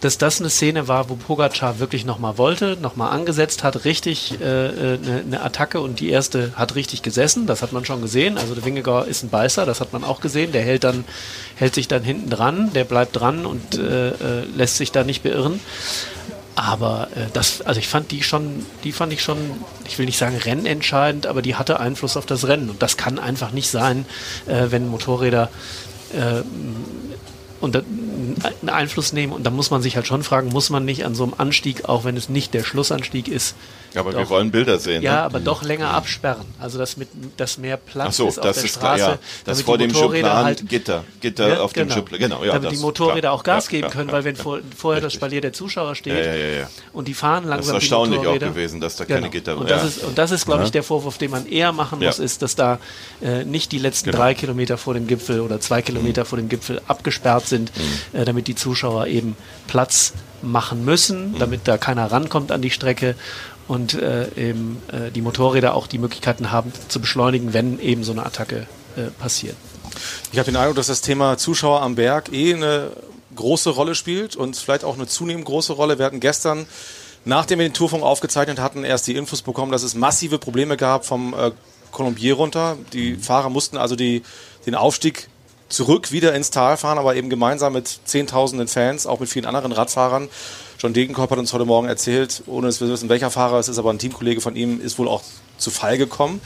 dass 0.00 0.16
das 0.16 0.40
eine 0.40 0.48
Szene 0.48 0.88
war, 0.88 1.10
wo 1.10 1.14
Pogacar 1.14 1.78
wirklich 1.78 2.04
nochmal 2.04 2.38
wollte, 2.38 2.78
nochmal 2.80 3.12
angesetzt 3.12 3.62
hat, 3.62 3.84
richtig 3.84 4.40
äh, 4.40 4.44
äh, 4.94 4.98
eine, 4.98 5.20
eine 5.20 5.42
Attacke 5.42 5.80
und 5.80 6.00
die 6.00 6.08
erste 6.08 6.52
hat 6.56 6.74
richtig 6.74 7.02
gesessen, 7.02 7.46
das 7.46 7.62
hat 7.62 7.72
man 7.72 7.84
schon 7.84 8.00
gesehen. 8.00 8.38
Also 8.38 8.54
der 8.54 8.64
Wingegaard 8.64 9.08
ist 9.08 9.22
ein 9.22 9.28
Beißer, 9.28 9.66
das 9.66 9.80
hat 9.80 9.92
man 9.92 10.04
auch 10.04 10.20
gesehen. 10.20 10.52
Der 10.52 10.62
hält 10.62 10.84
dann, 10.84 11.04
hält 11.56 11.74
sich 11.74 11.88
dann 11.88 12.02
hinten 12.02 12.30
dran, 12.30 12.72
der 12.72 12.84
bleibt 12.84 13.16
dran 13.16 13.44
und 13.44 13.78
äh, 13.78 14.08
äh, 14.08 14.14
lässt 14.56 14.76
sich 14.76 14.90
da 14.90 15.04
nicht 15.04 15.22
beirren. 15.22 15.60
Aber 16.54 17.08
äh, 17.14 17.26
das, 17.32 17.62
also 17.62 17.78
ich 17.78 17.88
fand 17.88 18.10
die 18.10 18.22
schon, 18.22 18.64
die 18.84 18.92
fand 18.92 19.12
ich 19.12 19.22
schon, 19.22 19.38
ich 19.86 19.98
will 19.98 20.06
nicht 20.06 20.18
sagen 20.18 20.36
rennentscheidend, 20.36 21.26
aber 21.26 21.42
die 21.42 21.56
hatte 21.56 21.78
Einfluss 21.78 22.16
auf 22.16 22.26
das 22.26 22.48
Rennen. 22.48 22.70
Und 22.70 22.82
das 22.82 22.96
kann 22.96 23.18
einfach 23.18 23.52
nicht 23.52 23.70
sein, 23.70 24.06
äh, 24.46 24.66
wenn 24.70 24.88
Motorräder 24.88 25.50
äh, 26.12 26.42
und 27.60 27.82
einen 28.20 28.68
Einfluss 28.68 29.12
nehmen. 29.12 29.32
Und 29.32 29.44
da 29.44 29.50
muss 29.50 29.70
man 29.70 29.82
sich 29.82 29.96
halt 29.96 30.06
schon 30.06 30.22
fragen, 30.22 30.48
muss 30.48 30.70
man 30.70 30.84
nicht 30.84 31.04
an 31.04 31.14
so 31.14 31.24
einem 31.24 31.34
Anstieg, 31.36 31.88
auch 31.88 32.04
wenn 32.04 32.16
es 32.16 32.28
nicht 32.28 32.54
der 32.54 32.64
Schlussanstieg 32.64 33.28
ist, 33.28 33.54
aber 33.94 34.12
wir 34.12 34.20
doch. 34.22 34.30
wollen 34.30 34.50
Bilder 34.50 34.78
sehen. 34.78 35.02
ja, 35.02 35.12
ne? 35.12 35.22
aber 35.22 35.40
doch 35.40 35.62
länger 35.62 35.90
absperren. 35.90 36.46
Also 36.60 36.78
dass 36.78 36.96
mit 36.96 37.08
dass 37.36 37.58
mehr 37.58 37.76
Platz 37.76 38.06
Ach 38.08 38.12
so, 38.12 38.28
ist 38.28 38.38
auf 38.38 38.44
das 38.44 38.56
der 38.56 38.64
ist 38.64 38.78
klar, 38.78 38.96
Straße, 38.98 39.10
ja. 39.12 39.18
Das 39.44 39.58
damit 39.58 39.64
vor 39.66 39.78
die 39.78 39.86
dem 39.88 39.92
Motorräder 39.94 40.28
Schubplan 40.28 40.44
halt 40.44 40.68
Gitter, 40.68 41.04
Gitter 41.20 41.48
ja, 41.48 41.60
auf 41.60 41.72
dem 41.72 41.90
Schubplan. 41.90 42.20
Genau, 42.20 42.44
ja, 42.44 42.52
damit 42.54 42.72
die 42.72 42.76
Motorräder 42.76 43.20
klar. 43.20 43.32
auch 43.32 43.42
Gas 43.42 43.66
Ja, 43.66 43.70
geben 43.70 43.82
ja, 43.84 43.90
können, 43.90 44.08
ja, 44.08 44.12
weil 44.14 44.24
wenn 44.24 44.36
ja. 44.36 44.42
vor, 44.42 44.60
vorher 44.76 45.00
das. 45.02 45.12
Spalier 45.12 45.40
der 45.40 45.52
Zuschauer 45.52 45.94
steht 45.94 46.14
Ja, 46.14 46.20
ja, 46.20 46.34
ja, 46.34 46.58
ja. 46.60 46.68
und 46.92 47.08
die 47.08 47.14
fahren 47.14 47.44
langsam 47.44 47.74
Das 47.74 47.82
ist 47.84 47.90
erstaunlich 47.90 48.26
auch 48.26 48.38
gewesen, 48.38 48.80
dass 48.80 48.96
da 48.96 49.04
keine 49.04 49.20
Genau. 49.22 49.30
Gitter- 49.32 49.56
und 49.58 49.68
ja. 49.68 49.76
das 49.76 49.96
ist 49.96 50.04
und 50.04 50.16
das 50.18 50.30
ist 50.30 50.46
glaube 50.46 50.64
ich 50.64 50.70
der 50.70 50.82
Vorwurf, 50.82 51.18
den 51.18 51.30
man 51.30 51.46
eher 51.46 51.72
machen 51.72 52.00
Ja. 52.00 52.08
muss, 52.08 52.18
ist, 52.18 52.42
dass 52.42 52.54
da 52.56 52.78
äh, 53.22 53.44
nicht 53.44 53.72
die 53.72 53.78
letzten 53.78 54.06
Genau. 54.10 54.18
drei 54.18 54.34
Kilometer 54.34 54.78
vor 54.78 54.94
dem 54.94 55.06
Gipfel 55.06 55.40
oder 55.40 55.60
zwei 55.60 55.82
Kilometer 55.82 56.24
vor 56.24 56.38
dem 56.38 56.48
Gipfel 56.48 56.80
abgesperrt 56.88 57.46
sind, 57.48 57.72
Mhm. 57.76 58.18
äh, 58.20 58.24
damit 58.24 58.46
die 58.46 58.54
Zuschauer 58.54 59.06
eben 59.06 59.36
Platz 59.66 60.12
machen 60.42 60.84
müssen, 60.84 61.32
Mhm. 61.32 61.38
damit 61.38 61.60
da 61.68 61.76
keiner 61.76 62.10
rankommt 62.10 62.50
an 62.52 62.62
die 62.62 62.70
Strecke 62.70 63.14
und 63.70 63.94
äh, 63.94 64.26
eben 64.34 64.82
äh, 64.90 65.12
die 65.12 65.22
Motorräder 65.22 65.74
auch 65.76 65.86
die 65.86 65.98
Möglichkeiten 65.98 66.50
haben 66.50 66.72
zu 66.88 67.00
beschleunigen, 67.00 67.52
wenn 67.52 67.78
eben 67.78 68.02
so 68.02 68.10
eine 68.10 68.26
Attacke 68.26 68.66
äh, 68.96 69.10
passiert. 69.20 69.54
Ich 70.32 70.40
habe 70.40 70.50
den 70.50 70.56
Eindruck, 70.56 70.74
dass 70.74 70.88
das 70.88 71.02
Thema 71.02 71.38
Zuschauer 71.38 71.80
am 71.80 71.94
Berg 71.94 72.32
eh 72.32 72.52
eine 72.52 72.90
große 73.36 73.70
Rolle 73.70 73.94
spielt 73.94 74.34
und 74.34 74.56
vielleicht 74.56 74.82
auch 74.82 74.96
eine 74.96 75.06
zunehmend 75.06 75.44
große 75.44 75.72
Rolle. 75.72 76.00
Wir 76.00 76.06
hatten 76.06 76.18
gestern, 76.18 76.66
nachdem 77.24 77.60
wir 77.60 77.68
den 77.68 77.72
Tourfunk 77.72 78.02
aufgezeichnet 78.02 78.58
hatten, 78.58 78.82
erst 78.82 79.06
die 79.06 79.14
Infos 79.14 79.42
bekommen, 79.42 79.70
dass 79.70 79.84
es 79.84 79.94
massive 79.94 80.38
Probleme 80.38 80.76
gab 80.76 81.06
vom 81.06 81.32
äh, 81.32 81.52
Colombier 81.92 82.34
runter. 82.34 82.76
Die 82.92 83.14
Fahrer 83.14 83.50
mussten 83.50 83.76
also 83.76 83.94
die, 83.94 84.24
den 84.66 84.74
Aufstieg 84.74 85.28
zurück 85.70 86.12
wieder 86.12 86.34
ins 86.34 86.50
Tal 86.50 86.76
fahren, 86.76 86.98
aber 86.98 87.16
eben 87.16 87.30
gemeinsam 87.30 87.72
mit 87.72 88.00
Zehntausenden 88.04 88.68
Fans, 88.68 89.06
auch 89.06 89.20
mit 89.20 89.30
vielen 89.30 89.46
anderen 89.46 89.72
Radfahrern. 89.72 90.28
John 90.78 90.92
Degenkolb 90.92 91.30
hat 91.30 91.38
uns 91.38 91.52
heute 91.52 91.64
Morgen 91.64 91.88
erzählt, 91.88 92.42
ohne 92.46 92.66
dass 92.66 92.80
wir 92.80 92.88
wissen, 92.88 93.08
welcher 93.08 93.30
Fahrer 93.30 93.58
es 93.58 93.68
ist, 93.68 93.78
aber 93.78 93.90
ein 93.90 93.98
Teamkollege 93.98 94.40
von 94.40 94.56
ihm 94.56 94.80
ist 94.80 94.98
wohl 94.98 95.08
auch 95.08 95.22
zu 95.56 95.70
Fall 95.70 95.96
gekommen. 95.96 96.40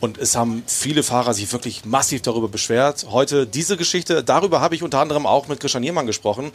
Und 0.00 0.16
es 0.16 0.34
haben 0.34 0.62
viele 0.66 1.02
Fahrer 1.02 1.34
sich 1.34 1.52
wirklich 1.52 1.84
massiv 1.84 2.22
darüber 2.22 2.48
beschwert. 2.48 3.06
Heute 3.10 3.46
diese 3.46 3.76
Geschichte, 3.76 4.24
darüber 4.24 4.62
habe 4.62 4.74
ich 4.74 4.82
unter 4.82 4.98
anderem 4.98 5.26
auch 5.26 5.46
mit 5.48 5.60
Christian 5.60 5.82
Niermann 5.82 6.06
gesprochen, 6.06 6.52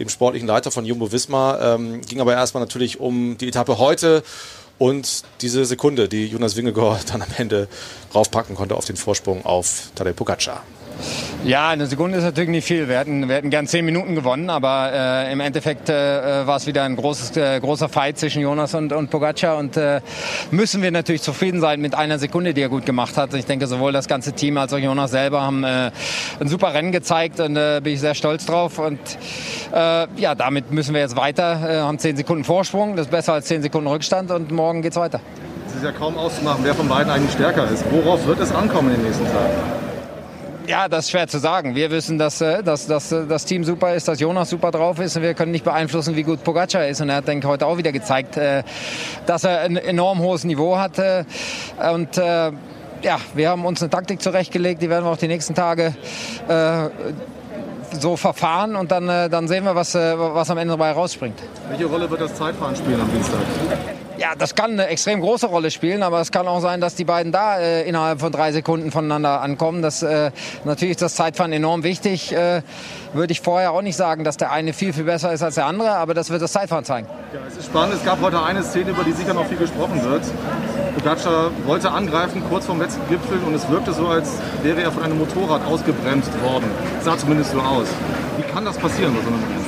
dem 0.00 0.08
sportlichen 0.08 0.48
Leiter 0.48 0.72
von 0.72 0.84
Jumbo 0.84 1.12
Visma. 1.12 1.74
Ähm, 1.74 2.00
ging 2.02 2.20
aber 2.20 2.32
erstmal 2.32 2.60
natürlich 2.62 2.98
um 2.98 3.38
die 3.38 3.48
Etappe 3.48 3.78
heute 3.78 4.24
und 4.78 5.22
diese 5.42 5.64
Sekunde, 5.64 6.08
die 6.08 6.26
Jonas 6.26 6.56
Wingegaard 6.56 7.10
dann 7.10 7.22
am 7.22 7.28
Ende 7.36 7.68
raufpacken 8.14 8.56
konnte 8.56 8.74
auf 8.74 8.84
den 8.84 8.96
Vorsprung 8.96 9.44
auf 9.44 9.90
Tadej 9.94 10.14
Pogacar. 10.14 10.64
Ja, 11.44 11.68
eine 11.68 11.86
Sekunde 11.86 12.18
ist 12.18 12.24
natürlich 12.24 12.50
nicht 12.50 12.66
viel. 12.66 12.88
Wir 12.88 12.98
hätten, 12.98 13.28
wir 13.28 13.36
hätten 13.36 13.50
gern 13.50 13.66
zehn 13.66 13.84
Minuten 13.84 14.14
gewonnen, 14.14 14.50
aber 14.50 14.90
äh, 14.92 15.32
im 15.32 15.40
Endeffekt 15.40 15.88
äh, 15.88 16.46
war 16.46 16.56
es 16.56 16.66
wieder 16.66 16.82
ein 16.82 16.96
großes, 16.96 17.36
äh, 17.36 17.60
großer 17.60 17.88
Fight 17.88 18.18
zwischen 18.18 18.42
Jonas 18.42 18.74
und, 18.74 18.92
und 18.92 19.08
Pogacar 19.08 19.56
und 19.56 19.76
äh, 19.76 20.00
müssen 20.50 20.82
wir 20.82 20.90
natürlich 20.90 21.22
zufrieden 21.22 21.60
sein 21.60 21.80
mit 21.80 21.94
einer 21.94 22.18
Sekunde, 22.18 22.54
die 22.54 22.60
er 22.60 22.68
gut 22.68 22.84
gemacht 22.84 23.16
hat. 23.16 23.32
Ich 23.34 23.46
denke, 23.46 23.66
sowohl 23.66 23.92
das 23.92 24.08
ganze 24.08 24.32
Team 24.32 24.58
als 24.58 24.72
auch 24.72 24.78
Jonas 24.78 25.12
selber 25.12 25.42
haben 25.42 25.64
äh, 25.64 25.90
ein 26.40 26.48
super 26.48 26.74
Rennen 26.74 26.92
gezeigt 26.92 27.40
und 27.40 27.56
äh, 27.56 27.80
bin 27.82 27.94
ich 27.94 28.00
sehr 28.00 28.14
stolz 28.14 28.44
drauf. 28.44 28.78
Und 28.78 28.98
äh, 29.72 30.06
ja, 30.16 30.34
damit 30.34 30.72
müssen 30.72 30.92
wir 30.92 31.00
jetzt 31.00 31.16
weiter, 31.16 31.60
äh, 31.68 31.80
haben 31.80 31.98
zehn 31.98 32.16
Sekunden 32.16 32.44
Vorsprung, 32.44 32.96
das 32.96 33.06
ist 33.06 33.10
besser 33.12 33.34
als 33.34 33.46
zehn 33.46 33.62
Sekunden 33.62 33.88
Rückstand 33.88 34.30
und 34.30 34.50
morgen 34.50 34.82
geht's 34.82 34.96
weiter. 34.96 35.20
Es 35.68 35.76
ist 35.76 35.84
ja 35.84 35.92
kaum 35.92 36.18
auszumachen, 36.18 36.60
wer 36.64 36.74
von 36.74 36.88
beiden 36.88 37.10
eigentlich 37.10 37.32
stärker 37.32 37.70
ist. 37.70 37.84
Worauf 37.90 38.26
wird 38.26 38.40
es 38.40 38.52
ankommen 38.52 38.88
in 38.90 38.96
den 38.96 39.04
nächsten 39.04 39.26
Tagen? 39.26 39.87
Ja, 40.68 40.86
das 40.86 41.06
ist 41.06 41.12
schwer 41.12 41.26
zu 41.26 41.38
sagen. 41.38 41.74
Wir 41.74 41.90
wissen, 41.90 42.18
dass, 42.18 42.42
äh, 42.42 42.62
dass, 42.62 42.86
dass 42.86 43.10
äh, 43.10 43.24
das 43.26 43.46
Team 43.46 43.64
super 43.64 43.94
ist, 43.94 44.06
dass 44.06 44.20
Jonas 44.20 44.50
super 44.50 44.70
drauf 44.70 44.98
ist 44.98 45.16
und 45.16 45.22
wir 45.22 45.32
können 45.32 45.50
nicht 45.50 45.64
beeinflussen, 45.64 46.14
wie 46.14 46.24
gut 46.24 46.44
Pogacar 46.44 46.86
ist. 46.86 47.00
Und 47.00 47.08
er 47.08 47.16
hat, 47.16 47.26
denke 47.26 47.48
heute 47.48 47.64
auch 47.64 47.78
wieder 47.78 47.90
gezeigt, 47.90 48.36
äh, 48.36 48.62
dass 49.24 49.44
er 49.44 49.60
ein 49.60 49.78
enorm 49.78 50.18
hohes 50.18 50.44
Niveau 50.44 50.76
hat. 50.76 50.98
Und 50.98 52.16
ja, 52.16 53.18
wir 53.34 53.48
haben 53.48 53.64
uns 53.64 53.80
eine 53.80 53.88
Taktik 53.88 54.20
zurechtgelegt, 54.20 54.82
die 54.82 54.90
werden 54.90 55.06
wir 55.06 55.10
auch 55.10 55.16
die 55.16 55.28
nächsten 55.28 55.54
Tage 55.54 55.94
so 57.92 58.16
verfahren 58.16 58.76
und 58.76 58.90
dann, 58.90 59.06
dann 59.06 59.48
sehen 59.48 59.64
wir, 59.64 59.74
was, 59.74 59.94
was 59.94 60.50
am 60.50 60.58
Ende 60.58 60.72
dabei 60.72 60.90
rausspringt. 60.92 61.38
Welche 61.70 61.86
Rolle 61.86 62.10
wird 62.10 62.20
das 62.20 62.34
Zeitfahren 62.34 62.74
spielen 62.76 63.00
am 63.00 63.10
Dienstag? 63.10 63.40
Ja, 64.18 64.34
das 64.36 64.56
kann 64.56 64.72
eine 64.72 64.88
extrem 64.88 65.20
große 65.20 65.46
Rolle 65.46 65.70
spielen, 65.70 66.02
aber 66.02 66.20
es 66.20 66.32
kann 66.32 66.48
auch 66.48 66.58
sein, 66.60 66.80
dass 66.80 66.96
die 66.96 67.04
beiden 67.04 67.30
da 67.30 67.60
äh, 67.60 67.88
innerhalb 67.88 68.18
von 68.18 68.32
drei 68.32 68.50
Sekunden 68.50 68.90
voneinander 68.90 69.40
ankommen. 69.40 69.80
Das, 69.80 70.02
äh, 70.02 70.32
natürlich 70.64 70.92
ist 70.92 71.02
das 71.02 71.14
Zeitfahren 71.14 71.52
enorm 71.52 71.84
wichtig. 71.84 72.32
Äh, 72.32 72.62
Würde 73.12 73.32
ich 73.32 73.40
vorher 73.40 73.70
auch 73.70 73.80
nicht 73.80 73.96
sagen, 73.96 74.24
dass 74.24 74.36
der 74.36 74.50
eine 74.50 74.72
viel, 74.72 74.92
viel 74.92 75.04
besser 75.04 75.32
ist 75.32 75.42
als 75.42 75.54
der 75.54 75.66
andere, 75.66 75.90
aber 75.90 76.14
das 76.14 76.30
wird 76.30 76.42
das 76.42 76.50
Zeitfahren 76.50 76.84
zeigen. 76.84 77.06
Ja, 77.32 77.38
es 77.46 77.58
ist 77.58 77.66
spannend. 77.66 77.94
Es 77.94 78.04
gab 78.04 78.20
heute 78.20 78.42
eine 78.42 78.64
Szene, 78.64 78.90
über 78.90 79.04
die 79.04 79.12
sicher 79.12 79.34
noch 79.34 79.46
viel 79.46 79.56
gesprochen 79.56 80.02
wird. 80.02 80.22
Pogacar 80.96 81.52
wollte 81.64 81.92
angreifen 81.92 82.42
kurz 82.50 82.66
vorm 82.66 82.80
letzten 82.80 83.08
Gipfel 83.08 83.38
und 83.46 83.54
es 83.54 83.70
wirkte 83.70 83.92
so, 83.92 84.08
als 84.08 84.32
wäre 84.64 84.82
er 84.82 84.90
von 84.90 85.04
einem 85.04 85.18
Motorrad 85.18 85.64
ausgebremst 85.64 86.32
worden. 86.42 86.68
Sah 87.02 87.16
zumindest 87.16 87.52
so 87.52 87.60
aus. 87.60 87.86
Wie 88.36 88.42
kann 88.42 88.64
das 88.64 88.76
passieren 88.78 89.14
bei 89.14 89.22
so 89.22 89.28
einem? 89.28 89.67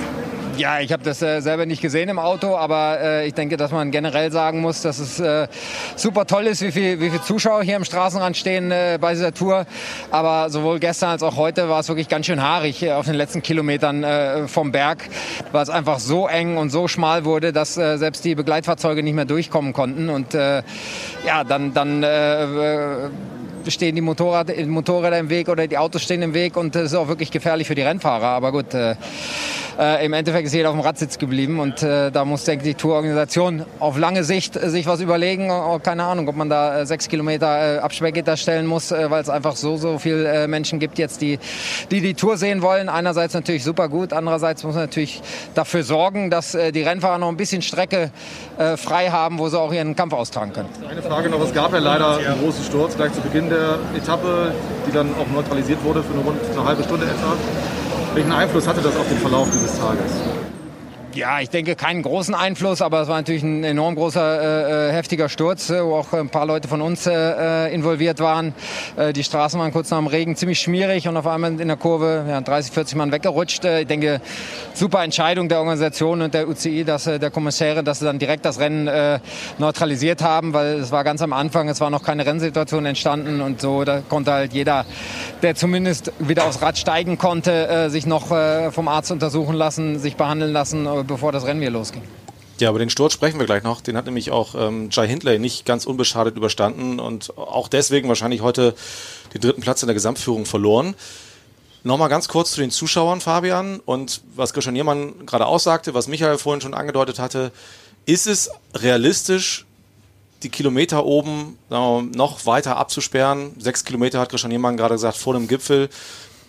Ja, 0.57 0.80
ich 0.80 0.92
habe 0.92 1.02
das 1.02 1.23
äh, 1.23 1.40
selber 1.40 1.64
nicht 1.64 1.80
gesehen 1.80 2.09
im 2.09 2.19
Auto, 2.19 2.57
aber 2.57 2.99
äh, 3.00 3.26
ich 3.26 3.35
denke, 3.35 3.57
dass 3.57 3.71
man 3.71 3.90
generell 3.90 4.30
sagen 4.30 4.61
muss, 4.61 4.83
dass 4.83 4.99
es 4.99 5.19
äh, 5.19 5.49
super 5.97 6.26
toll 6.26 6.47
ist, 6.47 6.61
wie 6.61 6.71
viele 6.71 7.00
wie 7.00 7.09
viel 7.09 7.23
Zuschauer 7.23 7.62
hier 7.62 7.76
am 7.76 7.85
Straßenrand 7.85 8.37
stehen 8.37 8.71
äh, 8.71 8.99
bei 9.00 9.12
dieser 9.12 9.33
Tour. 9.33 9.66
Aber 10.11 10.50
sowohl 10.50 10.78
gestern 10.78 11.11
als 11.11 11.23
auch 11.23 11.37
heute 11.37 11.69
war 11.69 11.80
es 11.80 11.88
wirklich 11.88 12.09
ganz 12.09 12.26
schön 12.26 12.42
haarig 12.42 12.83
äh, 12.83 12.92
auf 12.92 13.07
den 13.07 13.14
letzten 13.14 13.42
Kilometern 13.42 14.04
äh, 14.04 14.49
vom 14.49 14.71
Berg, 14.71 15.09
weil 15.52 15.62
es 15.62 15.71
einfach 15.71 15.99
so 15.99 16.28
eng 16.28 16.59
und 16.59 16.71
so 16.71 16.88
schmal 16.88 17.25
wurde, 17.25 17.52
dass 17.52 17.78
äh, 17.78 17.97
selbst 17.97 18.25
die 18.25 18.35
Begleitfahrzeuge 18.35 19.02
nicht 19.02 19.14
mehr 19.14 19.25
durchkommen 19.25 19.73
konnten. 19.73 20.11
Und 20.11 20.35
äh, 20.35 20.62
ja, 21.26 21.42
dann, 21.45 21.73
dann 21.73 22.02
äh, 23.71 23.81
stehen 23.81 23.95
die 23.95 24.03
Motorrad, 24.03 24.55
Motorräder 24.67 25.19
im 25.19 25.31
Weg 25.31 25.49
oder 25.49 25.67
die 25.67 25.79
Autos 25.79 26.03
stehen 26.03 26.23
im 26.23 26.35
Weg 26.35 26.57
und 26.57 26.75
das 26.75 26.85
ist 26.85 26.95
auch 26.95 27.09
wirklich 27.09 27.31
gefährlich 27.31 27.67
für 27.67 27.75
die 27.75 27.83
Rennfahrer. 27.83 28.27
Aber 28.27 28.53
gut, 28.53 28.75
äh, 28.75 28.97
äh, 29.79 30.05
im 30.05 30.12
Endeffekt 30.12 30.47
ist 30.47 30.55
jeder 30.55 30.71
auf 30.71 30.75
dem 30.75 30.83
Radsitz 30.83 31.19
geblieben 31.19 31.59
und 31.59 31.83
äh, 31.83 32.11
da 32.11 32.25
muss, 32.25 32.45
denke 32.45 32.67
ich, 32.67 32.77
die 32.77 32.81
Tourorganisation 32.81 33.65
auf 33.79 33.99
lange 33.99 34.25
Sicht 34.25 34.57
äh, 34.57 34.69
sich 34.69 34.87
was 34.87 35.00
überlegen. 35.00 35.50
Oh, 35.50 35.79
keine 35.83 36.05
Ahnung, 36.05 36.29
ob 36.29 36.37
man 36.37 36.50
da 36.50 36.81
äh, 36.81 36.87
sechs 36.87 37.09
Kilometer 37.09 37.77
äh, 37.77 37.79
Absperrgitter 37.79 38.37
stellen 38.37 38.67
muss, 38.67 38.93
äh, 38.93 39.11
weil 39.11 39.23
es 39.23 39.29
einfach 39.29 39.57
so, 39.57 39.77
so 39.77 39.99
viel 39.99 40.27
äh, 40.27 40.47
Menschen 40.47 40.79
gibt 40.81 40.99
jetzt, 40.99 41.23
die, 41.23 41.39
die 41.91 42.00
die 42.00 42.15
Tour 42.15 42.37
sehen 42.37 42.62
wollen. 42.62 42.89
Einerseits 42.89 43.35
natürlich 43.35 43.65
super 43.65 43.89
gut, 43.89 44.12
andererseits 44.12 44.65
muss 44.65 44.75
man 44.75 44.85
natürlich 44.85 45.23
dafür 45.55 45.83
sorgen, 45.83 46.31
dass 46.31 46.55
äh, 46.55 46.73
die 46.73 46.83
Rennfahrer 46.83 47.19
noch 47.19 47.29
ein 47.29 47.37
bisschen 47.37 47.62
Strecke 47.62 48.11
äh, 48.59 48.77
frei 48.77 49.11
haben, 49.11 49.39
wo 49.39 49.49
sie 49.49 49.59
auch 49.59 49.73
ihren 49.73 49.97
Kampf 49.97 50.12
austragen 50.12 50.53
können. 50.53 50.69
Eine 50.89 51.03
Frage 51.03 51.31
noch, 51.31 51.41
es 51.41 51.55
gab 51.55 51.73
ja 51.73 51.79
leider 51.79 52.19
einen 52.19 52.43
großen 52.43 52.65
Sturz 52.65 52.97
gleich 52.97 53.12
zu 53.12 53.21
Beginn 53.21 53.49
der 53.49 53.60
Etappe, 53.97 54.52
die 54.87 54.93
dann 54.93 55.09
auch 55.14 55.26
neutralisiert 55.33 55.83
wurde 55.85 56.02
für 56.02 56.12
eine, 56.12 56.23
rund 56.23 56.38
eine 56.52 56.64
halbe 56.64 56.83
Stunde 56.83 57.07
etwa. 57.07 57.37
Welchen 58.14 58.33
Einfluss 58.33 58.67
hatte 58.67 58.81
das 58.81 58.97
auf 58.97 59.09
den 59.09 59.19
Verlauf 59.19 59.49
dieses 59.50 59.79
Tages? 59.79 60.40
Ja, 61.14 61.40
ich 61.40 61.50
denke 61.50 61.75
keinen 61.75 62.02
großen 62.02 62.37
Einfluss, 62.37 62.81
aber 62.81 63.00
es 63.00 63.09
war 63.09 63.17
natürlich 63.17 63.43
ein 63.43 63.64
enorm 63.64 63.97
großer, 63.97 64.90
äh, 64.90 64.93
heftiger 64.93 65.29
Sturz, 65.29 65.69
äh, 65.69 65.85
wo 65.85 65.97
auch 65.97 66.12
ein 66.12 66.29
paar 66.29 66.47
Leute 66.47 66.69
von 66.69 66.81
uns 66.81 67.05
äh, 67.05 67.12
äh, 67.67 67.75
involviert 67.75 68.21
waren. 68.21 68.55
Äh, 68.97 69.12
die 69.12 69.25
Straßen 69.25 69.59
waren 69.59 69.73
kurz 69.73 69.90
nach 69.90 69.99
dem 69.99 70.07
Regen 70.07 70.37
ziemlich 70.37 70.61
schmierig 70.61 71.09
und 71.09 71.17
auf 71.17 71.26
einmal 71.26 71.61
in 71.61 71.67
der 71.67 71.76
Kurve 71.76 72.26
ja, 72.29 72.40
30, 72.40 72.73
40 72.73 72.97
Mann 72.97 73.11
weggerutscht. 73.11 73.64
Äh, 73.64 73.81
ich 73.81 73.87
denke, 73.88 74.21
super 74.73 75.02
Entscheidung 75.02 75.49
der 75.49 75.59
Organisation 75.59 76.23
und 76.23 76.33
der 76.33 76.49
UCI, 76.49 76.85
dass 76.85 77.09
äh, 77.09 77.19
der 77.19 77.33
Kommissäre, 77.33 77.83
dass 77.83 77.99
sie 77.99 78.05
dann 78.05 78.21
direkt 78.21 78.45
das 78.45 78.61
Rennen 78.61 78.87
äh, 78.87 79.19
neutralisiert 79.59 80.23
haben, 80.23 80.52
weil 80.52 80.75
es 80.75 80.93
war 80.93 81.02
ganz 81.02 81.23
am 81.23 81.33
Anfang, 81.33 81.69
es 81.69 81.81
war 81.81 81.90
noch 81.90 82.05
keine 82.05 82.25
Rennsituation 82.25 82.87
entstanden 82.87 83.40
und 83.40 83.61
so, 83.61 83.83
da 83.83 84.00
konnte 84.09 84.31
halt 84.33 84.52
jeder, 84.52 84.85
der 85.43 85.57
zumindest 85.57 86.12
wieder 86.21 86.45
aufs 86.45 86.62
Rad 86.62 86.79
steigen 86.79 87.19
konnte, 87.19 87.69
äh, 87.69 87.90
sich 87.90 88.07
noch 88.07 88.31
äh, 88.31 88.71
vom 88.71 88.87
Arzt 88.87 89.11
untersuchen 89.11 89.57
lassen, 89.57 89.99
sich 89.99 90.14
behandeln 90.14 90.52
lassen 90.52 90.87
bevor 91.04 91.33
das 91.33 91.45
Rennen 91.45 91.61
wieder 91.61 91.71
losging. 91.71 92.02
Ja, 92.61 92.69
über 92.69 92.78
den 92.78 92.90
Sturz 92.90 93.14
sprechen 93.14 93.38
wir 93.38 93.47
gleich 93.47 93.62
noch. 93.62 93.80
Den 93.80 93.97
hat 93.97 94.04
nämlich 94.04 94.30
auch 94.30 94.54
ähm, 94.54 94.88
Jai 94.90 95.09
Hindley 95.09 95.38
nicht 95.38 95.64
ganz 95.64 95.87
unbeschadet 95.87 96.37
überstanden 96.37 97.00
und 97.00 97.37
auch 97.38 97.69
deswegen 97.69 98.09
wahrscheinlich 98.09 98.42
heute 98.42 98.75
den 99.33 99.40
dritten 99.40 99.62
Platz 99.62 99.83
in 99.83 99.87
der 99.87 99.95
Gesamtführung 99.95 100.45
verloren. 100.45 100.95
Nochmal 101.83 102.11
ganz 102.11 102.28
kurz 102.28 102.50
zu 102.52 102.61
den 102.61 102.71
Zuschauern, 102.71 103.23
Fabian, 103.23 103.80
und 103.80 104.21
was 104.37 104.52
Christian 104.52 104.75
Niermann 104.75 105.25
gerade 105.25 105.47
aussagte, 105.47 105.95
was 105.95 106.09
Michael 106.09 106.37
vorhin 106.37 106.61
schon 106.61 106.75
angedeutet 106.75 107.19
hatte. 107.19 107.52
Ist 108.04 108.26
es 108.26 108.50
realistisch, 108.75 109.64
die 110.42 110.50
Kilometer 110.50 111.07
oben 111.07 111.59
noch 111.71 112.45
weiter 112.45 112.76
abzusperren? 112.76 113.52
Sechs 113.59 113.87
Kilometer 113.87 114.21
hat 114.21 114.28
Christian 114.28 114.50
Niermann 114.50 114.76
gerade 114.76 114.97
gesagt, 114.97 115.16
vor 115.16 115.33
dem 115.33 115.49
Gipfel 115.49 115.88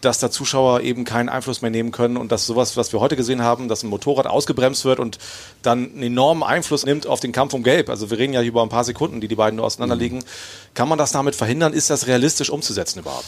dass 0.02 0.20
da 0.20 0.32
Zuschauer 0.32 0.82
eben 0.82 1.06
keinen 1.06 1.30
Einfluss 1.30 1.62
mehr 1.62 1.72
nehmen 1.72 1.92
können 1.92 2.18
und 2.18 2.32
dass 2.32 2.46
sowas, 2.46 2.76
was 2.78 2.92
wir 2.92 3.00
heute 3.00 3.16
gesehen 3.16 3.42
haben, 3.42 3.68
dass 3.68 3.84
ein 3.84 3.90
Motorrad 3.90 4.28
ausgebremst 4.28 4.84
wird 4.86 5.00
und 5.00 5.18
dann 5.62 5.92
einen 5.92 6.04
enormen 6.04 6.44
Einfluss 6.44 6.86
nimmt 6.86 7.08
auf 7.08 7.20
den 7.20 7.32
Kampf 7.32 7.54
um 7.54 7.64
Gelb. 7.64 7.90
Also 7.90 8.10
wir 8.10 8.18
reden 8.18 8.34
ja 8.34 8.42
hier 8.42 8.50
über 8.50 8.64
ein 8.64 8.70
paar 8.70 8.84
Sekunden, 8.84 9.22
die 9.22 9.28
die 9.28 9.36
beiden 9.36 9.58
nur 9.58 9.66
auseinanderliegen. 9.66 10.20
Mhm. 10.20 10.74
Kann 10.74 10.90
man 10.90 10.98
das 10.98 11.12
damit 11.12 11.36
verhindern? 11.36 11.74
Ist 11.74 11.90
das 11.90 12.08
realistisch 12.08 12.50
umzusetzen 12.50 13.00
überhaupt? 13.00 13.26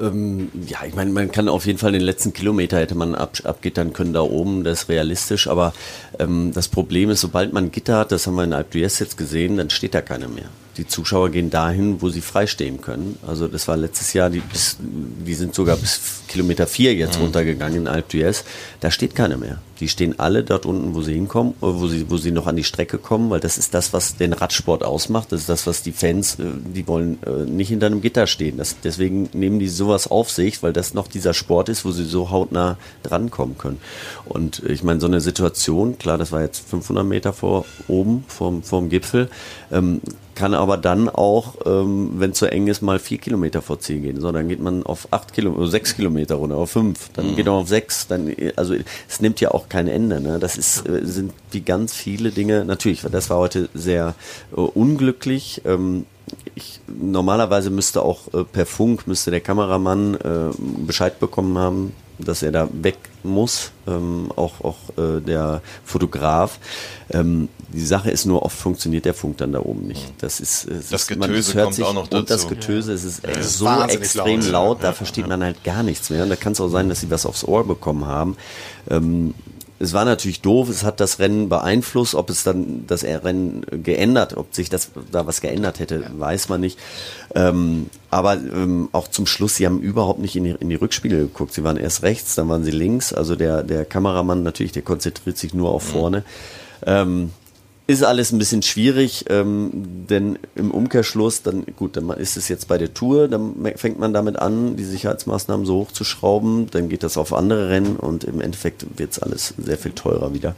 Ähm, 0.00 0.50
ja, 0.66 0.78
ich 0.86 0.94
meine, 0.94 1.10
man 1.10 1.30
kann 1.30 1.48
auf 1.48 1.66
jeden 1.66 1.78
Fall 1.78 1.92
den 1.92 2.00
letzten 2.00 2.32
Kilometer 2.32 2.78
hätte 2.78 2.94
man 2.94 3.14
ab, 3.14 3.38
abgittern 3.44 3.92
können 3.92 4.12
da 4.12 4.22
oben, 4.22 4.64
das 4.64 4.82
ist 4.82 4.88
realistisch, 4.88 5.46
aber 5.46 5.72
ähm, 6.18 6.52
das 6.52 6.68
Problem 6.68 7.10
ist, 7.10 7.20
sobald 7.20 7.52
man 7.52 7.70
Gitter 7.70 7.98
hat, 7.98 8.10
das 8.10 8.26
haben 8.26 8.34
wir 8.34 8.44
in 8.44 8.52
Alp 8.52 8.72
d'Huez 8.72 9.00
jetzt 9.00 9.16
gesehen, 9.16 9.56
dann 9.56 9.70
steht 9.70 9.94
da 9.94 10.02
keiner 10.02 10.28
mehr 10.28 10.46
die 10.76 10.86
Zuschauer 10.86 11.30
gehen 11.30 11.50
dahin, 11.50 12.02
wo 12.02 12.08
sie 12.08 12.20
freistehen 12.20 12.80
können. 12.80 13.18
Also 13.26 13.48
das 13.48 13.68
war 13.68 13.76
letztes 13.76 14.12
Jahr, 14.12 14.30
die, 14.30 14.40
bis, 14.40 14.76
die 14.80 15.34
sind 15.34 15.54
sogar 15.54 15.76
bis 15.76 16.22
Kilometer 16.28 16.66
vier 16.66 16.94
jetzt 16.94 17.16
mhm. 17.16 17.24
runtergegangen 17.24 17.82
in 17.82 17.88
Alp 17.88 18.10
d'Huez. 18.10 18.44
Da 18.80 18.90
steht 18.90 19.14
keiner 19.14 19.36
mehr. 19.36 19.58
Die 19.80 19.88
stehen 19.88 20.18
alle 20.18 20.44
dort 20.44 20.66
unten, 20.66 20.94
wo 20.94 21.02
sie 21.02 21.14
hinkommen, 21.14 21.52
äh, 21.54 21.66
wo 21.66 21.86
sie, 21.88 22.10
wo 22.10 22.16
sie 22.16 22.30
noch 22.30 22.46
an 22.46 22.56
die 22.56 22.64
Strecke 22.64 22.98
kommen, 22.98 23.30
weil 23.30 23.40
das 23.40 23.58
ist 23.58 23.74
das, 23.74 23.92
was 23.92 24.16
den 24.16 24.32
Radsport 24.32 24.82
ausmacht. 24.84 25.32
Das 25.32 25.40
ist 25.40 25.48
das, 25.48 25.66
was 25.66 25.82
die 25.82 25.92
Fans, 25.92 26.38
äh, 26.38 26.44
die 26.74 26.86
wollen 26.86 27.18
äh, 27.24 27.44
nicht 27.50 27.68
hinter 27.68 27.86
einem 27.86 28.00
Gitter 28.00 28.26
stehen. 28.26 28.58
Das, 28.58 28.76
deswegen 28.82 29.28
nehmen 29.32 29.58
die 29.58 29.68
sowas 29.68 30.10
auf 30.10 30.30
sich, 30.30 30.62
weil 30.62 30.72
das 30.72 30.94
noch 30.94 31.08
dieser 31.08 31.34
Sport 31.34 31.68
ist, 31.68 31.84
wo 31.84 31.90
sie 31.90 32.04
so 32.04 32.30
hautnah 32.30 32.78
drankommen 33.02 33.58
können. 33.58 33.80
Und 34.24 34.62
ich 34.64 34.82
meine, 34.82 35.00
so 35.00 35.06
eine 35.06 35.20
Situation, 35.20 35.98
klar, 35.98 36.18
das 36.18 36.32
war 36.32 36.42
jetzt 36.42 36.68
500 36.68 37.04
Meter 37.04 37.32
vor 37.32 37.64
oben, 37.88 38.24
vom, 38.28 38.62
vom 38.62 38.88
Gipfel, 38.88 39.28
ähm, 39.72 40.00
kann 40.34 40.54
aber 40.54 40.76
dann 40.76 41.08
auch, 41.08 41.54
ähm, 41.64 42.12
wenn 42.14 42.32
es 42.32 42.38
so 42.38 42.46
eng 42.46 42.66
ist, 42.66 42.82
mal 42.82 42.98
vier 42.98 43.18
Kilometer 43.18 43.62
vor 43.62 43.78
Ziel 43.80 44.00
gehen. 44.00 44.20
So, 44.20 44.32
dann 44.32 44.48
geht 44.48 44.60
man 44.60 44.82
auf 44.82 45.08
acht 45.10 45.32
Kilometer, 45.32 45.66
sechs 45.68 45.96
Kilometer 45.96 46.36
runter, 46.36 46.56
auf 46.56 46.70
fünf, 46.70 47.10
dann 47.12 47.30
mhm. 47.30 47.36
geht 47.36 47.46
man 47.46 47.54
auf 47.54 47.68
sechs. 47.68 48.06
Dann, 48.06 48.34
also 48.56 48.74
es 49.08 49.20
nimmt 49.20 49.40
ja 49.40 49.52
auch 49.52 49.63
kein 49.68 49.88
Ende. 49.88 50.20
Ne? 50.20 50.38
Das 50.38 50.56
ist, 50.56 50.88
äh, 50.88 51.04
sind 51.04 51.32
wie 51.50 51.60
ganz 51.60 51.94
viele 51.94 52.30
Dinge. 52.30 52.64
Natürlich, 52.64 53.02
das 53.02 53.30
war 53.30 53.38
heute 53.38 53.68
sehr 53.74 54.14
äh, 54.52 54.60
unglücklich. 54.60 55.62
Ähm, 55.64 56.06
ich, 56.54 56.80
normalerweise 56.86 57.70
müsste 57.70 58.02
auch 58.02 58.32
äh, 58.32 58.44
per 58.44 58.66
Funk 58.66 59.06
müsste 59.06 59.30
der 59.30 59.40
Kameramann 59.40 60.14
äh, 60.14 60.50
Bescheid 60.86 61.20
bekommen 61.20 61.58
haben, 61.58 61.92
dass 62.18 62.42
er 62.42 62.52
da 62.52 62.68
weg 62.72 62.96
muss, 63.24 63.72
ähm, 63.86 64.30
auch, 64.36 64.60
auch 64.60 64.76
äh, 64.96 65.20
der 65.20 65.62
Fotograf. 65.84 66.58
Ähm, 67.10 67.48
die 67.72 67.84
Sache 67.84 68.10
ist 68.10 68.24
nur, 68.24 68.42
oft 68.42 68.56
funktioniert 68.56 69.04
der 69.04 69.14
Funk 69.14 69.38
dann 69.38 69.52
da 69.52 69.60
oben 69.60 69.86
nicht. 69.88 70.12
Das 70.18 70.38
ist, 70.38 70.68
das, 70.70 70.90
das 70.90 71.06
Getöse 71.08 71.28
man, 71.28 71.36
das 71.36 71.54
kommt 71.54 71.74
sich, 71.74 71.84
auch 71.84 71.94
noch 71.94 72.06
dazu. 72.06 72.18
Und 72.18 72.30
das 72.30 72.48
Getöse, 72.48 72.92
ja. 72.92 72.94
es 72.94 73.04
ist 73.04 73.22
ja. 73.26 73.42
so 73.42 73.66
extrem 73.88 74.40
laut, 74.40 74.50
laut 74.50 74.82
da 74.82 74.88
ja. 74.88 74.92
versteht 74.92 75.26
man 75.26 75.42
halt 75.42 75.64
gar 75.64 75.82
nichts 75.82 76.10
mehr. 76.10 76.22
Und 76.22 76.30
da 76.30 76.36
kann 76.36 76.52
es 76.52 76.60
auch 76.60 76.68
sein, 76.68 76.88
dass 76.88 77.00
sie 77.00 77.10
was 77.10 77.26
aufs 77.26 77.44
Ohr 77.44 77.66
bekommen 77.66 78.06
haben. 78.06 78.36
Ähm, 78.88 79.34
es 79.80 79.92
war 79.92 80.04
natürlich 80.04 80.40
doof, 80.40 80.68
es 80.68 80.84
hat 80.84 81.00
das 81.00 81.18
Rennen 81.18 81.48
beeinflusst, 81.48 82.14
ob 82.14 82.30
es 82.30 82.44
dann 82.44 82.84
das 82.86 83.04
Rennen 83.04 83.66
geändert, 83.82 84.36
ob 84.36 84.54
sich 84.54 84.70
das 84.70 84.90
da 85.10 85.26
was 85.26 85.40
geändert 85.40 85.80
hätte, 85.80 86.02
ja. 86.02 86.10
weiß 86.18 86.48
man 86.48 86.60
nicht. 86.60 86.78
Ähm, 87.34 87.90
aber 88.10 88.34
ähm, 88.34 88.88
auch 88.92 89.08
zum 89.08 89.26
Schluss, 89.26 89.56
sie 89.56 89.66
haben 89.66 89.80
überhaupt 89.80 90.20
nicht 90.20 90.36
in 90.36 90.44
die, 90.44 90.50
in 90.50 90.68
die 90.68 90.76
Rückspiegel 90.76 91.18
geguckt. 91.18 91.52
Sie 91.52 91.64
waren 91.64 91.76
erst 91.76 92.02
rechts, 92.02 92.36
dann 92.36 92.48
waren 92.48 92.62
sie 92.62 92.70
links. 92.70 93.12
Also 93.12 93.34
der, 93.34 93.62
der 93.64 93.84
Kameramann 93.84 94.44
natürlich, 94.44 94.72
der 94.72 94.82
konzentriert 94.82 95.36
sich 95.36 95.54
nur 95.54 95.70
auf 95.70 95.88
mhm. 95.88 95.92
vorne. 95.92 96.24
Ähm, 96.86 97.30
ist 97.86 98.02
alles 98.02 98.32
ein 98.32 98.38
bisschen 98.38 98.62
schwierig, 98.62 99.26
ähm, 99.28 100.06
denn 100.08 100.38
im 100.54 100.70
Umkehrschluss, 100.70 101.42
dann 101.42 101.64
gut, 101.76 101.96
dann 101.96 102.08
ist 102.10 102.36
es 102.36 102.48
jetzt 102.48 102.66
bei 102.66 102.78
der 102.78 102.94
Tour, 102.94 103.28
dann 103.28 103.54
fängt 103.76 103.98
man 103.98 104.14
damit 104.14 104.38
an, 104.38 104.76
die 104.76 104.84
Sicherheitsmaßnahmen 104.84 105.66
so 105.66 105.76
hochzuschrauben, 105.80 106.70
dann 106.70 106.88
geht 106.88 107.02
das 107.02 107.18
auf 107.18 107.34
andere 107.34 107.68
Rennen 107.68 107.96
und 107.96 108.24
im 108.24 108.40
Endeffekt 108.40 108.86
wird 108.98 109.12
es 109.12 109.18
alles 109.18 109.54
sehr 109.58 109.76
viel 109.76 109.92
teurer 109.92 110.32
wieder. 110.32 110.54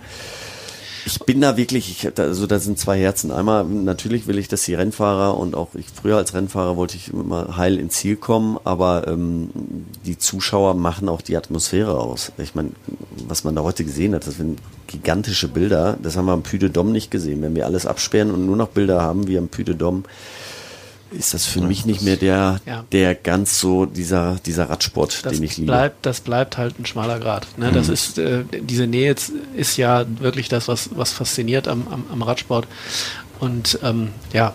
Ich 1.08 1.20
bin 1.20 1.40
da 1.40 1.56
wirklich, 1.56 1.88
ich, 2.04 2.12
da- 2.14 2.25
also 2.25 2.48
da 2.48 2.58
sind 2.58 2.80
zwei 2.80 2.98
Herzen. 2.98 3.30
Einmal 3.30 3.62
natürlich 3.64 4.26
will 4.26 4.38
ich, 4.38 4.48
dass 4.48 4.64
die 4.64 4.75
Rennfahrer 4.75 5.38
und 5.38 5.54
auch 5.54 5.68
ich 5.76 5.86
früher 5.94 6.16
als 6.16 6.34
Rennfahrer 6.34 6.76
wollte 6.76 6.96
ich 6.96 7.12
immer 7.12 7.56
heil 7.56 7.78
ins 7.78 7.94
Ziel 7.94 8.16
kommen, 8.16 8.58
aber 8.64 9.06
ähm, 9.06 9.50
die 10.04 10.18
Zuschauer 10.18 10.75
machen 10.75 11.08
auch 11.08 11.22
die 11.22 11.36
Atmosphäre 11.36 11.96
aus. 12.00 12.32
Ich 12.38 12.56
meine, 12.56 12.70
was 13.28 13.44
man 13.44 13.54
da 13.54 13.62
heute 13.62 13.84
gesehen 13.84 14.16
hat, 14.16 14.26
das 14.26 14.34
sind 14.38 14.58
gigantische 14.88 15.46
Bilder. 15.46 15.96
Das 16.02 16.16
haben 16.16 16.26
wir 16.26 16.32
am 16.32 16.42
Puy 16.42 16.58
de 16.58 16.70
Dôme 16.70 16.90
nicht 16.90 17.12
gesehen. 17.12 17.40
Wenn 17.40 17.54
wir 17.54 17.66
alles 17.66 17.86
absperren 17.86 18.32
und 18.32 18.44
nur 18.44 18.56
noch 18.56 18.68
Bilder 18.68 19.00
haben 19.00 19.28
wie 19.28 19.38
am 19.38 19.46
Puy 19.46 19.62
de 19.62 19.76
Dôme, 19.76 20.02
ist 21.16 21.35
das 21.35 21.46
für 21.46 21.61
mich 21.61 21.87
nicht 21.87 22.02
mehr 22.02 22.16
der, 22.16 22.61
Ja. 22.66 22.85
der 22.92 23.14
ganz 23.14 23.58
so 23.58 23.87
dieser, 23.87 24.37
dieser 24.46 24.70
Radsport, 24.70 25.25
das 25.25 25.32
den 25.32 25.42
ich 25.42 25.56
liebe. 25.56 25.73
bleibt, 25.73 26.04
das 26.06 26.20
bleibt 26.20 26.56
halt 26.58 26.78
ein 26.78 26.87
schmaler 26.87 27.18
Grad. 27.18 27.46
Ne? 27.58 27.73
Das 27.73 27.88
Mhm. 27.88 27.92
ist 27.94 28.18
äh, 28.18 28.44
diese 28.61 28.87
Nähe 28.87 29.14
ist 29.56 29.76
ja 29.76 30.04
wirklich 30.20 30.49
das, 30.49 30.68
was, 30.68 30.90
was 30.94 31.12
fasziniert 31.12 31.66
am, 31.68 31.87
am, 31.90 32.04
am 32.12 32.23
Radsport. 32.23 32.66
Und 33.40 33.78
ähm, 33.82 34.11
ja, 34.32 34.54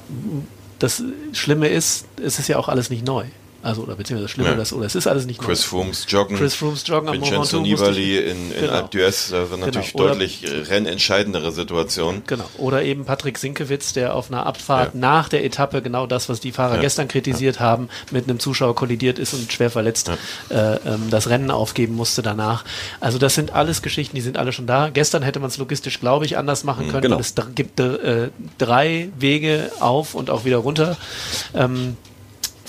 das 0.80 1.04
Schlimme 1.34 1.68
ist, 1.68 2.06
es 2.24 2.40
ist 2.40 2.48
ja 2.48 2.58
auch 2.58 2.70
alles 2.70 2.90
nicht 2.90 3.06
neu. 3.06 3.26
Also, 3.64 3.84
oder 3.84 3.96
beziehungsweise 3.96 4.24
das 4.26 4.32
Schlimme, 4.32 4.50
Ja. 4.50 4.56
das, 4.56 4.74
oder 4.74 4.86
es 4.86 4.96
ist 4.96 5.08
alles 5.08 5.26
nicht 5.26 5.40
Chris. 5.40 5.64
Frooms 5.64 6.06
joggen. 6.10 6.38
Chris 6.38 6.56
Frooms 6.56 6.84
joggen 6.88 7.10
am 7.10 7.16
Vincenzo 7.16 7.60
Nibali 7.62 8.20
ich- 8.20 8.26
in, 8.32 8.52
in 8.52 8.60
Genau. 8.62 8.74
Alpe 8.74 8.98
d'Huez, 8.98 9.32
das 9.32 9.52
war 9.52 9.58
natürlich 9.58 9.92
Genau. 9.94 10.04
Oder- 10.04 10.14
deutlich 10.14 10.44
äh, 10.52 10.58
rennentscheidendere 10.62 11.52
Situation. 11.52 12.24
Genau. 12.28 12.46
Oder 12.58 12.84
eben 12.84 13.06
Patrick 13.06 13.38
Sinkewitz, 13.38 13.94
der 13.94 14.16
auf 14.16 14.32
einer 14.32 14.46
Abfahrt 14.46 14.94
Ja. 14.94 15.00
nach 15.00 15.30
der 15.30 15.44
Etappe 15.46 15.82
genau 15.82 16.08
das, 16.08 16.28
was 16.30 16.40
die 16.40 16.52
Fahrer 16.52 16.76
Ja. 16.76 16.82
gestern 16.82 17.08
kritisiert 17.08 17.60
haben, 17.60 17.90
mit 18.12 18.28
einem 18.28 18.40
Zuschauer 18.40 18.76
kollidiert 18.76 19.20
ist 19.20 19.34
und 19.34 19.52
schwer 19.52 19.70
verletzt 19.70 20.10
äh, 20.50 20.76
ähm, 20.86 21.10
das 21.10 21.30
Rennen 21.30 21.52
aufgeben 21.52 21.96
musste 21.96 22.22
danach. 22.22 22.66
Also 23.00 23.18
das 23.18 23.36
sind 23.36 23.54
alles 23.54 23.82
Geschichten, 23.82 24.16
die 24.16 24.22
sind 24.22 24.38
alle 24.38 24.52
schon 24.54 24.68
da. 24.68 24.90
Gestern 24.90 25.24
hätte 25.24 25.40
man 25.40 25.50
es 25.50 25.58
logistisch, 25.58 26.00
glaube 26.00 26.26
ich, 26.26 26.38
anders 26.38 26.64
machen 26.64 26.88
können. 26.90 27.02
Genau. 27.04 27.20
Es 27.20 27.36
gibt 27.56 27.80
äh, 27.80 28.30
drei 28.58 29.10
Wege 29.18 29.72
auf 29.80 30.16
und 30.16 30.30
auch 30.30 30.46
wieder 30.46 30.58
runter. 30.58 30.98
Ähm, 31.54 31.98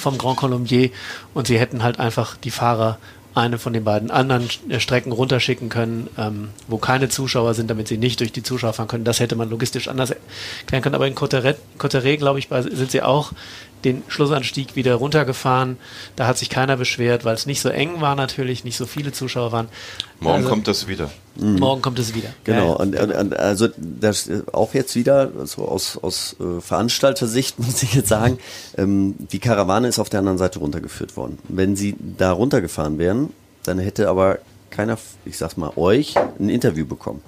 vom 0.03 0.19
Grand 0.19 0.37
Colombier 0.37 0.91
und 1.33 1.47
sie 1.47 1.59
hätten 1.59 1.83
halt 1.83 1.99
einfach 1.99 2.37
die 2.37 2.51
Fahrer 2.51 2.99
eine 3.35 3.59
von 3.59 3.73
den 3.73 3.85
beiden 3.85 4.11
anderen 4.11 4.49
äh, 4.69 4.79
Strecken 4.79 5.13
runterschicken 5.13 5.69
können, 5.69 6.09
ähm, 6.19 6.51
wo 6.69 6.77
keine 6.77 7.09
Zuschauer 7.09 7.55
sind, 7.55 7.71
damit 7.71 7.89
sie 7.89 7.97
nicht 7.97 8.21
durch 8.21 8.33
die 8.33 8.43
Zuschauer 8.43 8.75
fahren 8.75 8.89
können. 8.89 9.05
Das 9.05 9.21
hätte 9.21 9.37
man 9.37 9.49
logistisch 9.49 9.89
anders 9.89 10.11
erklären 10.11 10.83
können. 10.83 10.95
Aber 10.95 11.07
in 11.07 11.15
Cotteret, 11.15 11.57
Cotteret 11.79 12.19
glaube 12.19 12.39
ich, 12.39 12.49
sind 12.49 12.91
sie 12.91 13.03
auch 13.03 13.33
den 13.85 14.03
Schlussanstieg 14.09 14.77
wieder 14.77 14.95
runtergefahren. 14.95 15.77
Da 16.17 16.27
hat 16.27 16.39
sich 16.39 16.51
keiner 16.51 16.77
beschwert, 16.77 17.25
weil 17.25 17.35
es 17.35 17.47
nicht 17.47 17.61
so 17.61 17.69
eng 17.69 18.01
war 18.01 18.15
natürlich, 18.15 18.65
nicht 18.65 18.77
so 18.77 18.87
viele 18.87 19.13
Zuschauer 19.13 19.53
waren. 19.53 19.69
Morgen 20.21 20.37
Also, 20.39 20.49
kommt 20.49 20.69
das 20.69 20.89
wieder. 20.89 21.11
Morgen 21.37 21.83
kommt 21.83 21.99
es 21.99 22.15
wieder. 22.15 22.29
Genau, 22.45 22.69
Ja, 22.69 22.73
und, 22.75 22.95
und, 22.95 23.13
und 23.13 23.37
also 23.37 23.69
das 23.77 24.31
auch 24.53 24.75
jetzt 24.75 24.95
wieder, 24.95 25.31
so 25.47 25.67
aus, 25.67 25.99
aus 26.01 26.37
äh, 26.41 26.61
Veranstaltersicht 26.61 27.59
muss 27.59 27.83
ich 27.83 27.95
jetzt 27.95 28.09
sagen, 28.09 28.39
ähm, 28.77 29.15
die 29.19 29.39
Karawane 29.39 29.89
ist 29.89 29.99
auf 29.99 30.11
der 30.11 30.21
anderen 30.21 30.39
Seite 30.39 30.59
runtergeführt 30.59 31.17
worden. 31.17 31.39
Wenn 31.49 31.75
sie 31.77 31.97
da 32.19 32.33
runtergefahren 32.33 32.99
wären, 32.99 33.31
dann 33.65 33.79
hätte 33.79 34.09
aber 34.09 34.39
keiner, 34.71 34.99
ich 35.25 35.39
sag's 35.39 35.57
mal, 35.57 35.73
euch 35.77 36.17
ein 36.39 36.49
Interview 36.49 36.87
bekommen. 36.87 37.23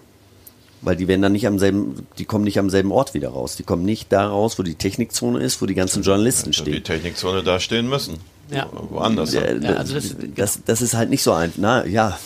Weil 0.85 0.97
die 0.97 1.09
werden 1.09 1.23
dann 1.23 1.33
nicht 1.33 1.47
am 1.47 1.59
selben, 1.59 2.07
die 2.19 2.27
kommen 2.27 2.45
nicht 2.45 2.59
am 2.59 2.69
selben 2.71 2.93
Ort 2.93 3.15
wieder 3.15 3.31
raus. 3.31 3.57
Die 3.57 3.63
kommen 3.63 3.85
nicht 3.85 4.13
da 4.13 4.29
raus, 4.29 4.59
wo 4.59 4.63
die 4.63 4.75
Technikzone 4.75 5.41
ist, 5.41 5.61
wo 5.63 5.67
die 5.67 5.75
ganzen 5.75 6.03
Journalisten 6.03 6.51
Also 6.51 6.65
die 6.65 6.73
stehen. 6.73 6.85
Technikzone 6.85 7.43
da 7.43 7.59
stehen 7.59 7.89
müssen. 7.89 8.19
Ja. 8.51 8.69
Woanders. 8.73 9.33
Ja, 9.33 9.43
also 9.43 9.95
das- 9.95 10.15
das, 10.35 10.59
das 10.65 10.83
ist 10.83 10.95
halt 10.95 11.11
nicht 11.11 11.23
so 11.23 11.33
ein, 11.33 11.53
na 11.57 11.87
ja, 11.87 12.19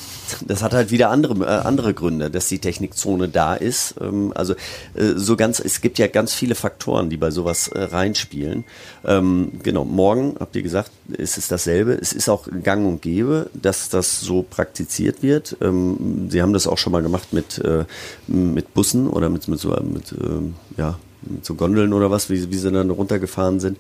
das 0.47 0.63
hat 0.63 0.75
halt 0.75 0.91
wieder 0.91 1.09
andere, 1.09 1.43
äh, 1.45 1.67
andere 1.67 1.95
Gründe, 1.95 2.31
dass 2.31 2.49
die 2.49 2.59
Technikzone 2.59 3.29
da 3.29 3.55
ist. 3.55 3.95
Ähm, 4.01 4.33
also 4.35 4.53
äh, 4.95 5.15
so 5.17 5.37
ganz, 5.37 5.59
es 5.59 5.81
gibt 5.81 5.99
ja 5.99 6.07
ganz 6.07 6.35
viele 6.35 6.55
Faktoren, 6.55 7.09
die 7.09 7.17
bei 7.17 7.31
sowas 7.31 7.69
äh, 7.69 7.81
reinspielen. 7.85 8.65
Ähm, 9.07 9.53
genau, 9.63 9.85
morgen, 9.87 10.37
habt 10.39 10.55
ihr 10.57 10.63
gesagt, 10.63 10.91
ist 11.09 11.39
es 11.39 11.49
dasselbe. 11.49 11.95
Es 11.95 12.13
ist 12.13 12.29
auch 12.29 12.47
gang 12.63 12.87
und 12.87 13.01
gäbe, 13.01 13.49
dass 13.54 13.89
das 13.89 14.21
so 14.21 14.43
praktiziert 14.43 15.23
wird. 15.23 15.57
Ähm, 15.63 16.28
Sie 16.31 16.43
haben 16.43 16.52
das 16.52 16.67
auch 16.67 16.76
schon 16.78 16.93
mal 16.93 17.02
gemacht 17.02 17.33
mit, 17.33 17.59
äh, 17.61 17.85
mit 18.26 18.75
Bussen 18.75 19.09
oder 19.09 19.31
mit, 19.31 19.49
mit 19.49 19.59
so, 19.61 19.71
mit, 19.83 20.13
ähm, 20.13 20.57
ja, 20.76 20.99
so 21.43 21.54
Gondeln 21.54 21.93
oder 21.93 22.11
was, 22.11 22.31
wie, 22.31 22.50
wie 22.50 22.57
sie 22.57 22.71
dann 22.71 22.91
runtergefahren 22.91 23.61
sind. 23.61 23.78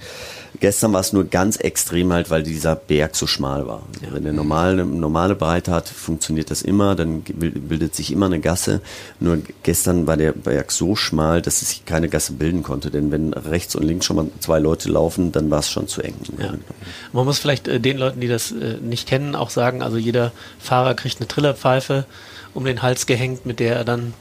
Gestern 0.60 0.92
war 0.92 1.00
es 1.00 1.12
nur 1.12 1.24
ganz 1.24 1.56
extrem 1.56 2.12
halt, 2.12 2.30
weil 2.30 2.42
dieser 2.42 2.74
Berg 2.74 3.14
so 3.14 3.26
schmal 3.26 3.66
war. 3.66 3.82
Also 4.02 4.14
Wenn 4.14 4.24
der 4.24 4.32
normale, 4.32 4.84
normale 4.84 5.34
Breite 5.36 5.70
hat, 5.70 5.88
funktioniert 5.88 6.50
das 6.50 6.62
immer, 6.62 6.96
dann 6.96 7.22
bild- 7.22 7.68
bildet 7.68 7.94
sich 7.94 8.10
immer 8.10 8.26
eine 8.26 8.40
Gasse. 8.40 8.80
Nur 9.20 9.38
gestern 9.62 10.06
war 10.06 10.16
der 10.16 10.32
Berg 10.32 10.72
so 10.72 10.96
schmal, 10.96 11.40
dass 11.40 11.62
es 11.62 11.70
sich 11.70 11.84
keine 11.84 12.08
Gasse 12.08 12.32
bilden 12.32 12.62
konnte. 12.62 12.90
Denn 12.90 13.12
wenn 13.12 13.32
rechts 13.32 13.76
und 13.76 13.84
links 13.84 14.06
schon 14.06 14.16
mal 14.16 14.26
zwei 14.40 14.58
Leute 14.58 14.88
laufen, 14.90 15.30
dann 15.30 15.50
war 15.50 15.60
es 15.60 15.70
schon 15.70 15.86
zu 15.86 16.02
eng. 16.02 16.14
Ja. 16.38 16.54
Man 17.12 17.24
muss 17.24 17.38
vielleicht 17.38 17.68
äh, 17.68 17.78
den 17.78 17.98
Leuten, 17.98 18.20
die 18.20 18.28
das 18.28 18.50
äh, 18.50 18.78
nicht 18.82 19.08
kennen, 19.08 19.36
auch 19.36 19.50
sagen, 19.50 19.82
also 19.82 19.96
jeder 19.96 20.32
Fahrer 20.58 20.94
kriegt 20.94 21.18
eine 21.18 21.28
Trillerpfeife 21.28 22.04
um 22.54 22.64
den 22.64 22.82
Hals 22.82 23.06
gehängt, 23.06 23.46
mit 23.46 23.60
der 23.60 23.76
er 23.76 23.84
dann 23.84 24.14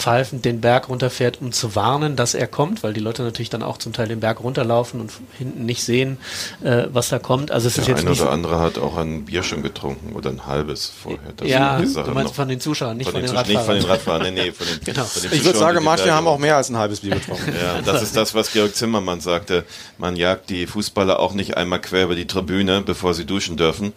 pfeifend 0.00 0.44
den 0.44 0.60
Berg 0.60 0.88
runterfährt, 0.88 1.40
um 1.40 1.52
zu 1.52 1.74
warnen, 1.76 2.16
dass 2.16 2.34
er 2.34 2.46
kommt, 2.46 2.82
weil 2.82 2.92
die 2.92 3.00
Leute 3.00 3.22
natürlich 3.22 3.50
dann 3.50 3.62
auch 3.62 3.78
zum 3.78 3.92
Teil 3.92 4.08
den 4.08 4.20
Berg 4.20 4.40
runterlaufen 4.42 5.00
und 5.00 5.12
hinten 5.38 5.66
nicht 5.66 5.84
sehen, 5.84 6.18
äh, 6.64 6.86
was 6.92 7.10
da 7.10 7.18
kommt. 7.18 7.50
Also 7.50 7.68
es 7.68 7.76
ist 7.78 7.86
Der 7.86 7.94
jetzt 7.94 8.00
eine 8.02 8.10
nicht 8.10 8.20
oder 8.20 8.28
so, 8.30 8.34
andere 8.34 8.58
hat 8.60 8.78
auch 8.78 8.96
ein 8.96 9.26
Bier 9.26 9.42
schon 9.42 9.62
getrunken 9.62 10.14
oder 10.16 10.30
ein 10.30 10.46
halbes 10.46 10.86
vorher. 11.02 11.18
Das 11.36 11.48
ja, 11.48 11.76
ist 11.78 11.96
du 11.96 12.10
meinst 12.12 12.34
von 12.34 12.48
den 12.48 12.60
Zuschauern, 12.60 12.96
nicht 12.96 13.10
von, 13.10 13.20
den, 13.20 13.28
Zusch- 13.28 13.36
Radfahrern. 13.36 13.56
Nicht 13.56 13.66
von 13.66 13.74
den 13.76 13.84
Radfahrern, 13.84 14.34
nee, 14.34 14.42
nee, 14.46 14.52
von 14.52 14.66
den, 14.66 14.80
Genau. 14.84 15.04
von 15.04 15.22
den 15.22 15.32
Ich 15.32 15.44
würde 15.44 15.58
sagen, 15.58 15.84
manche 15.84 16.12
haben 16.12 16.26
auch 16.26 16.38
mehr 16.38 16.56
als 16.56 16.70
ein 16.70 16.76
halbes 16.78 17.00
Bier 17.00 17.14
getrunken. 17.16 17.52
Ja, 17.60 17.82
das 17.82 18.02
ist 18.02 18.16
das, 18.16 18.34
was 18.34 18.52
Georg 18.52 18.74
Zimmermann 18.74 19.20
sagte. 19.20 19.64
Man 19.98 20.16
jagt 20.16 20.50
die 20.50 20.66
Fußballer 20.66 21.18
auch 21.20 21.34
nicht 21.34 21.56
einmal 21.56 21.80
quer 21.80 22.04
über 22.04 22.14
die 22.14 22.26
Tribüne, 22.26 22.80
bevor 22.80 23.12
sie 23.14 23.26
duschen 23.26 23.56
dürfen. 23.56 23.92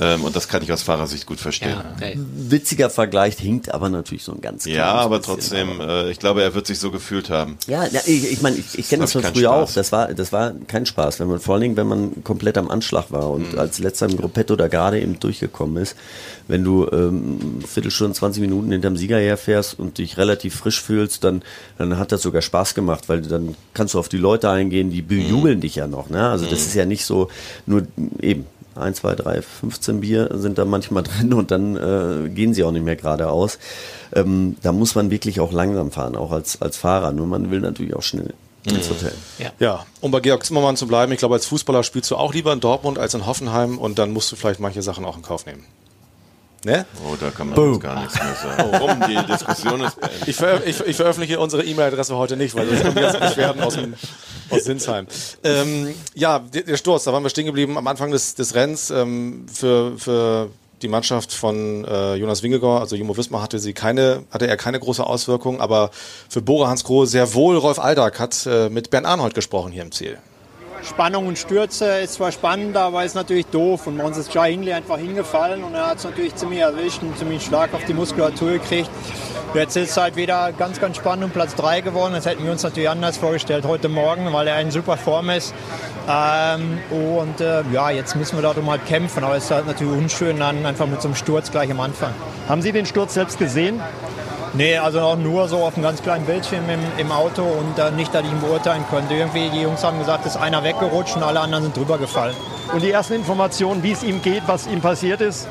Ähm, 0.00 0.22
und 0.22 0.36
das 0.36 0.48
kann 0.48 0.62
ich 0.62 0.70
aus 0.72 0.82
Fahrersicht 0.82 1.26
gut 1.26 1.40
verstehen. 1.40 1.70
ja, 2.00 2.06
ey. 2.06 2.16
Witziger 2.16 2.88
Vergleich 2.90 3.36
hinkt 3.36 3.72
aber 3.74 3.88
natürlich 3.88 4.22
so 4.22 4.32
ein 4.32 4.40
ganz 4.40 4.64
Ja, 4.64 4.92
aber 4.92 5.18
bisschen. 5.18 5.34
trotzdem, 5.34 5.80
äh, 5.80 6.10
ich 6.10 6.18
glaube, 6.20 6.42
er 6.42 6.54
wird 6.54 6.66
sich 6.66 6.78
so 6.78 6.90
gefühlt 6.90 7.30
haben. 7.30 7.56
Ja, 7.66 7.84
ja 7.86 8.00
ich, 8.06 8.30
ich 8.32 8.42
meine, 8.42 8.56
ich, 8.56 8.78
ich 8.78 8.88
kenne 8.88 9.02
das 9.02 9.12
Das 9.12 9.22
von 9.22 9.32
früher 9.34 9.48
Spaß. 9.48 9.70
auch. 9.70 9.74
Das 9.74 9.90
war, 9.92 10.14
das 10.14 10.32
war 10.32 10.52
kein 10.68 10.86
Spaß, 10.86 11.18
wenn 11.20 11.28
man 11.28 11.40
vor 11.40 11.54
allen 11.54 11.62
Dingen, 11.62 11.76
wenn 11.76 11.88
man 11.88 12.22
komplett 12.22 12.58
am 12.58 12.70
Anschlag 12.70 13.10
war 13.10 13.30
und 13.30 13.52
Mhm. 13.54 13.58
als 13.58 13.78
letzter 13.78 14.06
im 14.06 14.16
Gruppetto 14.16 14.54
da 14.56 14.68
gerade 14.68 15.00
eben 15.00 15.18
durchgekommen 15.18 15.82
ist. 15.82 15.96
Wenn 16.46 16.62
du 16.64 16.86
ähm, 16.92 17.60
Viertelstunde, 17.66 18.14
20 18.14 18.40
Minuten 18.40 18.70
hinterm 18.70 18.96
Sieger 18.96 19.18
herfährst 19.18 19.78
und 19.78 19.98
dich 19.98 20.16
relativ 20.16 20.54
frisch 20.54 20.80
fühlst, 20.80 21.24
dann, 21.24 21.42
dann 21.76 21.98
hat 21.98 22.12
das 22.12 22.22
sogar 22.22 22.42
Spaß 22.42 22.74
gemacht, 22.74 23.08
weil 23.08 23.22
dann 23.22 23.54
kannst 23.74 23.94
du 23.94 23.98
auf 23.98 24.08
die 24.08 24.16
Leute 24.18 24.48
eingehen, 24.50 24.90
die 24.90 25.02
bejubeln 25.02 25.60
dich 25.60 25.74
ja 25.76 25.86
noch. 25.86 26.08
Ne? 26.10 26.28
Also 26.28 26.46
das 26.46 26.60
ist 26.60 26.74
ja 26.74 26.84
nicht 26.84 27.04
so 27.04 27.28
nur 27.66 27.82
eben. 28.20 28.46
1, 28.78 28.98
2, 28.98 29.14
3, 29.16 29.42
15 29.42 30.00
Bier 30.00 30.30
sind 30.34 30.58
da 30.58 30.64
manchmal 30.64 31.02
drin 31.04 31.32
und 31.32 31.50
dann 31.50 31.76
äh, 31.76 32.28
gehen 32.28 32.54
sie 32.54 32.64
auch 32.64 32.72
nicht 32.72 32.84
mehr 32.84 32.96
geradeaus. 32.96 33.58
Ähm, 34.14 34.56
da 34.62 34.72
muss 34.72 34.94
man 34.94 35.10
wirklich 35.10 35.40
auch 35.40 35.52
langsam 35.52 35.90
fahren, 35.90 36.16
auch 36.16 36.32
als, 36.32 36.60
als 36.62 36.76
Fahrer. 36.76 37.12
Nur 37.12 37.26
man 37.26 37.50
will 37.50 37.60
natürlich 37.60 37.94
auch 37.94 38.02
schnell 38.02 38.34
ins 38.64 38.90
Hotel. 38.90 39.12
Ja, 39.58 39.86
um 40.00 40.10
bei 40.10 40.20
Georg 40.20 40.44
Zimmermann 40.44 40.76
zu 40.76 40.86
bleiben, 40.86 41.12
ich 41.12 41.18
glaube, 41.18 41.34
als 41.34 41.46
Fußballer 41.46 41.82
spielst 41.82 42.10
du 42.10 42.16
auch 42.16 42.34
lieber 42.34 42.52
in 42.52 42.60
Dortmund 42.60 42.98
als 42.98 43.14
in 43.14 43.26
Hoffenheim 43.26 43.78
und 43.78 43.98
dann 43.98 44.12
musst 44.12 44.30
du 44.32 44.36
vielleicht 44.36 44.60
manche 44.60 44.82
Sachen 44.82 45.04
auch 45.04 45.16
in 45.16 45.22
Kauf 45.22 45.46
nehmen. 45.46 45.64
Ne? 46.64 46.86
Oh, 47.04 47.14
da 47.18 47.30
kann 47.30 47.50
man 47.50 47.70
jetzt 47.70 47.80
gar 47.80 48.00
nichts 48.00 48.14
mehr 48.14 48.34
sagen. 48.34 48.68
Warum? 48.72 49.00
Die 49.08 49.32
Diskussion 49.32 49.80
ist 49.80 50.00
beendet. 50.00 50.28
Ich, 50.28 50.36
veröf 50.36 50.66
ich, 50.66 50.80
ich 50.80 50.96
veröffentliche 50.96 51.38
unsere 51.38 51.64
E-Mail-Adresse 51.64 52.16
heute 52.16 52.36
nicht, 52.36 52.54
weil 52.56 52.66
das 52.66 52.82
kommen 52.82 52.98
jetzt 52.98 53.20
Beschwerden 53.20 53.62
aus, 53.62 53.74
dem, 53.74 53.94
aus 54.50 54.64
Sinsheim. 54.64 55.06
Ähm, 55.44 55.94
ja, 56.14 56.40
der, 56.40 56.62
der 56.62 56.76
Sturz, 56.76 57.04
da 57.04 57.12
waren 57.12 57.22
wir 57.22 57.30
stehen 57.30 57.46
geblieben 57.46 57.78
am 57.78 57.86
Anfang 57.86 58.10
des, 58.10 58.34
des 58.34 58.54
Rennens. 58.56 58.90
Ähm, 58.90 59.46
für, 59.52 59.96
für 59.98 60.50
die 60.82 60.88
Mannschaft 60.88 61.32
von 61.32 61.84
äh, 61.84 62.14
Jonas 62.14 62.42
Wingegaard, 62.42 62.80
also 62.80 62.96
Jumbo 62.96 63.16
Wismar, 63.16 63.42
hatte 63.42 63.58
sie 63.58 63.72
keine, 63.72 64.24
hatte 64.30 64.46
er 64.46 64.56
keine 64.56 64.80
große 64.80 65.04
Auswirkung, 65.04 65.60
aber 65.60 65.90
für 66.28 66.42
Bora 66.42 66.68
Hansgrohe 66.68 67.06
sehr 67.06 67.34
wohl. 67.34 67.56
Rolf 67.56 67.78
Aldag 67.78 68.18
hat 68.18 68.46
äh, 68.46 68.68
mit 68.68 68.90
Bernd 68.90 69.06
Arnold 69.06 69.34
gesprochen 69.34 69.72
hier 69.72 69.82
im 69.82 69.92
Ziel. 69.92 70.18
Spannung 70.82 71.26
und 71.26 71.38
Stürze 71.38 71.86
ist 71.98 72.14
zwar 72.14 72.32
spannend, 72.32 72.76
aber 72.76 73.04
ist 73.04 73.14
natürlich 73.14 73.46
doof. 73.46 73.86
Und 73.86 73.98
bei 73.98 74.04
uns 74.04 74.16
ist 74.16 74.32
Jai 74.32 74.52
Hindley 74.52 74.72
einfach 74.72 74.98
hingefallen 74.98 75.64
und 75.64 75.74
er 75.74 75.88
hat 75.88 75.98
es 75.98 76.04
natürlich 76.04 76.34
ziemlich 76.36 76.60
erwischt 76.60 77.02
und 77.02 77.16
ziemlich 77.18 77.44
stark 77.44 77.74
auf 77.74 77.84
die 77.84 77.94
Muskulatur 77.94 78.52
gekriegt. 78.52 78.90
Jetzt 79.54 79.76
ist 79.76 79.90
es 79.90 79.96
halt 79.96 80.16
wieder 80.16 80.52
ganz, 80.52 80.78
ganz 80.78 80.98
spannend 80.98 81.24
um 81.24 81.30
Platz 81.30 81.54
3 81.54 81.80
geworden. 81.80 82.12
Das 82.12 82.26
hätten 82.26 82.44
wir 82.44 82.52
uns 82.52 82.62
natürlich 82.62 82.88
anders 82.88 83.16
vorgestellt 83.16 83.64
heute 83.66 83.88
Morgen, 83.88 84.30
weil 84.32 84.46
er 84.46 84.60
in 84.60 84.70
super 84.70 84.98
Form 84.98 85.30
ist. 85.30 85.54
Ähm, 86.08 86.78
und 86.90 87.40
äh, 87.40 87.62
ja, 87.72 87.90
jetzt 87.90 88.14
müssen 88.14 88.36
wir 88.36 88.42
darum 88.42 88.70
halt 88.70 88.84
kämpfen. 88.86 89.24
Aber 89.24 89.36
es 89.36 89.44
ist 89.44 89.50
halt 89.50 89.66
natürlich 89.66 89.96
unschön, 89.96 90.38
dann 90.38 90.66
einfach 90.66 90.86
mit 90.86 91.00
so 91.00 91.08
einem 91.08 91.14
Sturz 91.14 91.50
gleich 91.50 91.70
am 91.70 91.80
Anfang. 91.80 92.12
Haben 92.46 92.60
Sie 92.60 92.72
den 92.72 92.84
Sturz 92.84 93.14
selbst 93.14 93.38
gesehen? 93.38 93.80
Nee, 94.54 94.78
also 94.78 95.00
auch 95.00 95.16
nur 95.16 95.46
so 95.48 95.58
auf 95.58 95.74
einem 95.74 95.84
ganz 95.84 96.02
kleinen 96.02 96.24
Bildschirm 96.24 96.68
im, 96.70 96.80
im 96.96 97.12
Auto 97.12 97.42
und 97.42 97.78
äh, 97.78 97.90
nicht, 97.90 98.14
dass 98.14 98.24
ich 98.24 98.30
ihn 98.30 98.40
beurteilen 98.40 98.84
könnte. 98.90 99.14
Irgendwie, 99.14 99.50
die 99.50 99.60
Jungs 99.60 99.84
haben 99.84 99.98
gesagt, 99.98 100.24
es 100.26 100.34
ist 100.34 100.40
einer 100.40 100.64
weggerutscht 100.64 101.16
und 101.16 101.22
alle 101.22 101.40
anderen 101.40 101.64
sind 101.64 101.76
drüber 101.76 101.98
gefallen. 101.98 102.34
Und 102.72 102.82
die 102.82 102.90
ersten 102.90 103.14
Informationen, 103.14 103.82
wie 103.82 103.92
es 103.92 104.02
ihm 104.02 104.22
geht, 104.22 104.42
was 104.46 104.66
ihm 104.66 104.80
passiert 104.80 105.20
ist? 105.20 105.48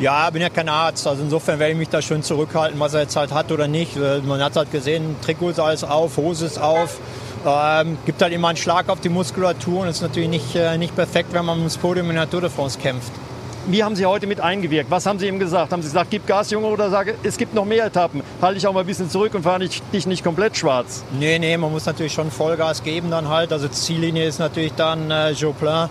Ja, 0.00 0.28
bin 0.30 0.42
ja 0.42 0.48
kein 0.48 0.68
Arzt. 0.68 1.06
Also 1.06 1.22
insofern 1.22 1.58
werde 1.60 1.72
ich 1.72 1.78
mich 1.78 1.88
da 1.88 2.02
schön 2.02 2.22
zurückhalten, 2.22 2.80
was 2.80 2.94
er 2.94 3.02
jetzt 3.02 3.14
halt 3.14 3.32
hat 3.32 3.52
oder 3.52 3.68
nicht. 3.68 3.96
Man 3.96 4.42
hat 4.42 4.56
halt 4.56 4.72
gesehen, 4.72 5.16
Trikot 5.22 5.50
ist 5.50 5.60
alles 5.60 5.84
auf, 5.84 6.16
Hose 6.16 6.46
ist 6.46 6.58
auf. 6.60 6.98
Ähm, 7.46 7.98
gibt 8.04 8.20
halt 8.22 8.32
immer 8.32 8.48
einen 8.48 8.56
Schlag 8.56 8.88
auf 8.88 9.00
die 9.00 9.10
Muskulatur 9.10 9.82
und 9.82 9.88
ist 9.88 10.00
natürlich 10.00 10.30
nicht, 10.30 10.56
äh, 10.56 10.78
nicht 10.78 10.96
perfekt, 10.96 11.32
wenn 11.32 11.44
man 11.44 11.58
ums 11.58 11.76
Podium 11.76 12.08
in 12.10 12.16
der 12.16 12.28
Tour 12.28 12.40
de 12.40 12.50
France 12.50 12.78
kämpft. 12.78 13.12
Wie 13.66 13.82
haben 13.82 13.96
Sie 13.96 14.04
heute 14.04 14.26
mit 14.26 14.40
eingewirkt? 14.40 14.90
Was 14.90 15.06
haben 15.06 15.18
Sie 15.18 15.26
ihm 15.26 15.38
gesagt? 15.38 15.72
Haben 15.72 15.80
Sie 15.80 15.88
gesagt, 15.88 16.10
gib 16.10 16.26
Gas, 16.26 16.50
Junge, 16.50 16.66
oder 16.66 16.90
sage, 16.90 17.14
es 17.22 17.38
gibt 17.38 17.54
noch 17.54 17.64
mehr 17.64 17.86
Etappen? 17.86 18.22
Halte 18.42 18.58
ich 18.58 18.66
auch 18.66 18.74
mal 18.74 18.80
ein 18.80 18.86
bisschen 18.86 19.08
zurück 19.08 19.32
und 19.34 19.42
fahre 19.42 19.60
dich, 19.60 19.82
dich 19.90 20.06
nicht 20.06 20.22
komplett 20.22 20.54
schwarz? 20.54 21.02
Nee, 21.18 21.38
nee, 21.38 21.56
man 21.56 21.72
muss 21.72 21.86
natürlich 21.86 22.12
schon 22.12 22.30
Vollgas 22.30 22.82
geben 22.82 23.10
dann 23.10 23.28
halt. 23.28 23.54
Also 23.54 23.68
Ziellinie 23.68 24.26
ist 24.26 24.38
natürlich 24.38 24.74
dann 24.74 25.10
äh, 25.10 25.30
Joplin 25.30 25.88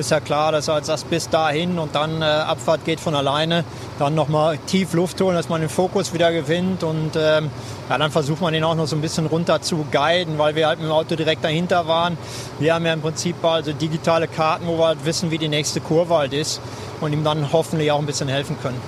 ist 0.00 0.10
ja 0.10 0.20
klar, 0.20 0.50
dass 0.52 0.68
er 0.68 0.74
als 0.74 0.88
das 0.88 1.04
bis 1.04 1.28
dahin 1.28 1.78
und 1.78 1.94
dann 1.94 2.22
äh, 2.22 2.24
Abfahrt 2.24 2.84
geht 2.84 2.98
von 2.98 3.14
alleine. 3.14 3.64
Dann 3.98 4.14
nochmal 4.14 4.58
tief 4.66 4.92
Luft 4.94 5.20
holen, 5.20 5.36
dass 5.36 5.48
man 5.48 5.60
den 5.60 5.70
Fokus 5.70 6.12
wieder 6.12 6.32
gewinnt 6.32 6.82
und 6.82 7.12
ähm, 7.16 7.50
ja, 7.88 7.98
dann 7.98 8.10
versucht 8.10 8.40
man 8.40 8.54
ihn 8.54 8.64
auch 8.64 8.74
noch 8.74 8.86
so 8.86 8.96
ein 8.96 9.02
bisschen 9.02 9.26
runter 9.26 9.62
zu 9.62 9.86
guiden, 9.92 10.38
weil 10.38 10.54
wir 10.54 10.66
halt 10.66 10.78
mit 10.78 10.88
dem 10.88 10.92
Auto 10.92 11.14
direkt 11.16 11.44
dahinter 11.44 11.86
waren. 11.86 12.18
Wir 12.58 12.74
haben 12.74 12.86
ja 12.86 12.92
im 12.92 13.00
Prinzip 13.00 13.44
also 13.44 13.72
digitale 13.72 14.26
Karten, 14.26 14.66
wo 14.66 14.78
wir 14.78 14.86
halt 14.86 15.04
wissen, 15.04 15.30
wie 15.30 15.38
die 15.38 15.48
nächste 15.48 15.80
Kurve 15.80 16.16
halt 16.16 16.32
ist 16.32 16.60
und 17.00 17.12
ihm 17.12 17.22
dann 17.22 17.52
hoffentlich 17.52 17.92
auch 17.92 17.98
ein 17.98 18.06
bisschen 18.06 18.28
helfen 18.28 18.56
können. 18.60 18.80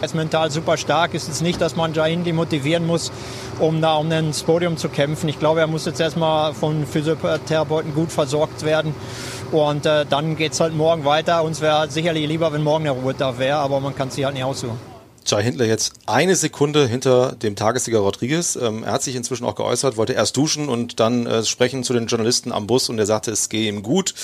Er 0.00 0.04
ist 0.04 0.14
mental 0.14 0.48
super 0.52 0.76
stark. 0.76 1.12
Es 1.14 1.28
ist 1.28 1.42
nicht, 1.42 1.60
dass 1.60 1.74
man 1.74 1.92
Jahindi 1.92 2.32
motivieren 2.32 2.86
muss, 2.86 3.10
um 3.58 3.80
da 3.80 3.96
um 3.96 4.10
ins 4.12 4.44
Podium 4.44 4.76
zu 4.76 4.88
kämpfen. 4.88 5.28
Ich 5.28 5.40
glaube, 5.40 5.58
er 5.58 5.66
muss 5.66 5.86
jetzt 5.86 6.00
erstmal 6.00 6.54
von 6.54 6.86
Physiotherapeuten 6.86 7.92
gut 7.94 8.12
versorgt 8.12 8.64
werden. 8.64 8.94
Und 9.52 9.86
äh, 9.86 10.04
dann 10.04 10.36
geht 10.36 10.52
es 10.52 10.60
halt 10.60 10.74
morgen 10.74 11.04
weiter. 11.04 11.42
Uns 11.42 11.60
wäre 11.60 11.90
sicherlich 11.90 12.26
lieber, 12.28 12.52
wenn 12.52 12.62
morgen 12.62 12.84
der 12.84 12.92
Ruhetag 12.92 13.38
wäre, 13.38 13.58
aber 13.58 13.80
man 13.80 13.94
kann 13.94 14.08
es 14.08 14.14
sich 14.14 14.24
halt 14.24 14.34
nicht 14.34 14.44
aussuchen. 14.44 14.78
Jai 15.28 15.42
Hindler 15.42 15.66
jetzt 15.66 15.92
eine 16.06 16.36
Sekunde 16.36 16.86
hinter 16.86 17.32
dem 17.32 17.54
Tagessieger 17.54 17.98
Rodriguez. 17.98 18.56
Ähm, 18.56 18.82
er 18.82 18.92
hat 18.92 19.02
sich 19.02 19.14
inzwischen 19.14 19.44
auch 19.44 19.56
geäußert, 19.56 19.98
wollte 19.98 20.14
erst 20.14 20.36
duschen 20.36 20.68
und 20.70 21.00
dann 21.00 21.26
äh, 21.26 21.44
sprechen 21.44 21.84
zu 21.84 21.92
den 21.92 22.06
Journalisten 22.06 22.50
am 22.50 22.66
Bus 22.66 22.88
und 22.88 22.98
er 22.98 23.04
sagte, 23.04 23.30
es 23.30 23.50
gehe 23.50 23.68
ihm 23.68 23.82
gut. 23.82 24.14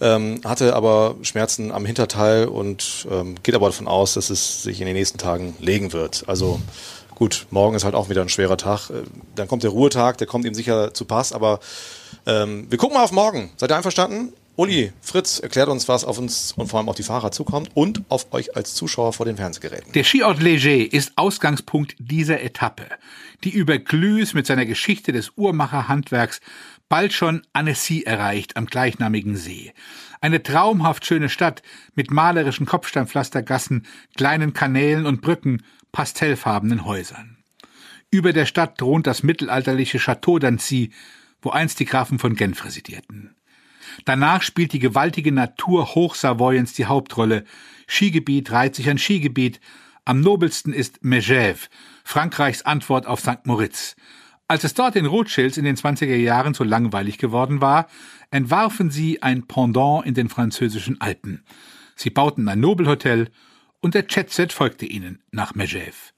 Ähm, 0.00 0.40
hatte 0.44 0.76
aber 0.76 1.16
Schmerzen 1.22 1.72
am 1.72 1.84
Hinterteil 1.84 2.46
und 2.46 3.08
ähm, 3.10 3.34
geht 3.42 3.56
aber 3.56 3.66
davon 3.66 3.88
aus, 3.88 4.14
dass 4.14 4.30
es 4.30 4.62
sich 4.62 4.80
in 4.80 4.86
den 4.86 4.94
nächsten 4.94 5.18
Tagen 5.18 5.56
legen 5.58 5.92
wird. 5.92 6.22
Also 6.28 6.60
gut, 7.16 7.46
morgen 7.50 7.74
ist 7.74 7.84
halt 7.84 7.96
auch 7.96 8.08
wieder 8.08 8.22
ein 8.22 8.28
schwerer 8.28 8.56
Tag. 8.56 8.90
Äh, 8.90 9.02
dann 9.34 9.48
kommt 9.48 9.64
der 9.64 9.70
Ruhetag, 9.70 10.18
der 10.18 10.28
kommt 10.28 10.44
ihm 10.44 10.54
sicher 10.54 10.94
zu 10.94 11.04
Pass, 11.04 11.32
aber 11.32 11.58
ähm, 12.26 12.66
wir 12.70 12.78
gucken 12.78 12.96
mal 12.96 13.02
auf 13.02 13.10
morgen. 13.10 13.50
Seid 13.56 13.72
ihr 13.72 13.76
einverstanden? 13.76 14.32
Uli, 14.58 14.92
Fritz, 15.00 15.38
erklärt 15.38 15.68
uns, 15.68 15.86
was 15.86 16.04
auf 16.04 16.18
uns 16.18 16.50
und 16.50 16.66
vor 16.66 16.80
allem 16.80 16.88
auf 16.88 16.96
die 16.96 17.04
Fahrer 17.04 17.30
zukommt 17.30 17.70
und 17.74 18.02
auf 18.08 18.32
euch 18.32 18.56
als 18.56 18.74
Zuschauer 18.74 19.12
vor 19.12 19.24
den 19.24 19.36
Fernsehgeräten. 19.36 19.92
Der 19.92 20.02
Skiort 20.02 20.42
Leger 20.42 20.92
ist 20.92 21.12
Ausgangspunkt 21.14 21.94
dieser 22.00 22.42
Etappe, 22.42 22.88
die 23.44 23.50
über 23.50 23.78
Glüß 23.78 24.34
mit 24.34 24.46
seiner 24.46 24.66
Geschichte 24.66 25.12
des 25.12 25.30
Uhrmacherhandwerks 25.36 26.40
bald 26.88 27.12
schon 27.12 27.42
Annecy 27.52 28.02
erreicht 28.02 28.56
am 28.56 28.66
gleichnamigen 28.66 29.36
See. 29.36 29.72
Eine 30.20 30.42
traumhaft 30.42 31.06
schöne 31.06 31.28
Stadt 31.28 31.62
mit 31.94 32.10
malerischen 32.10 32.66
Kopfsteinpflastergassen, 32.66 33.86
kleinen 34.16 34.54
Kanälen 34.54 35.06
und 35.06 35.20
Brücken, 35.20 35.62
pastellfarbenen 35.92 36.84
Häusern. 36.84 37.36
Über 38.10 38.32
der 38.32 38.44
Stadt 38.44 38.78
thront 38.78 39.06
das 39.06 39.22
mittelalterliche 39.22 39.98
Château 39.98 40.40
d'Annecy, 40.40 40.90
wo 41.42 41.50
einst 41.50 41.78
die 41.78 41.84
Grafen 41.84 42.18
von 42.18 42.34
Genf 42.34 42.64
residierten. 42.64 43.36
Danach 44.04 44.42
spielt 44.42 44.72
die 44.72 44.78
gewaltige 44.78 45.32
Natur 45.32 45.94
Hochsavoyens 45.94 46.72
die 46.72 46.86
Hauptrolle. 46.86 47.44
Skigebiet 47.86 48.50
reiht 48.50 48.74
sich 48.74 48.88
an 48.90 48.98
Skigebiet. 48.98 49.60
Am 50.04 50.20
nobelsten 50.20 50.72
ist 50.72 51.02
Megève, 51.02 51.68
Frankreichs 52.04 52.62
Antwort 52.62 53.06
auf 53.06 53.20
St. 53.20 53.44
Moritz. 53.44 53.96
Als 54.46 54.64
es 54.64 54.72
dort 54.72 54.96
in 54.96 55.04
Rothschilds 55.04 55.58
in 55.58 55.64
den 55.64 55.76
20er 55.76 56.16
Jahren 56.16 56.54
so 56.54 56.64
langweilig 56.64 57.18
geworden 57.18 57.60
war, 57.60 57.86
entwarfen 58.30 58.90
sie 58.90 59.22
ein 59.22 59.46
Pendant 59.46 60.06
in 60.06 60.14
den 60.14 60.30
französischen 60.30 61.00
Alpen. 61.02 61.44
Sie 61.96 62.08
bauten 62.08 62.48
ein 62.48 62.60
Nobelhotel 62.60 63.28
und 63.80 63.94
der 63.94 64.06
Jetset 64.08 64.52
folgte 64.52 64.86
ihnen 64.86 65.22
nach 65.30 65.52
Megève. 65.52 66.12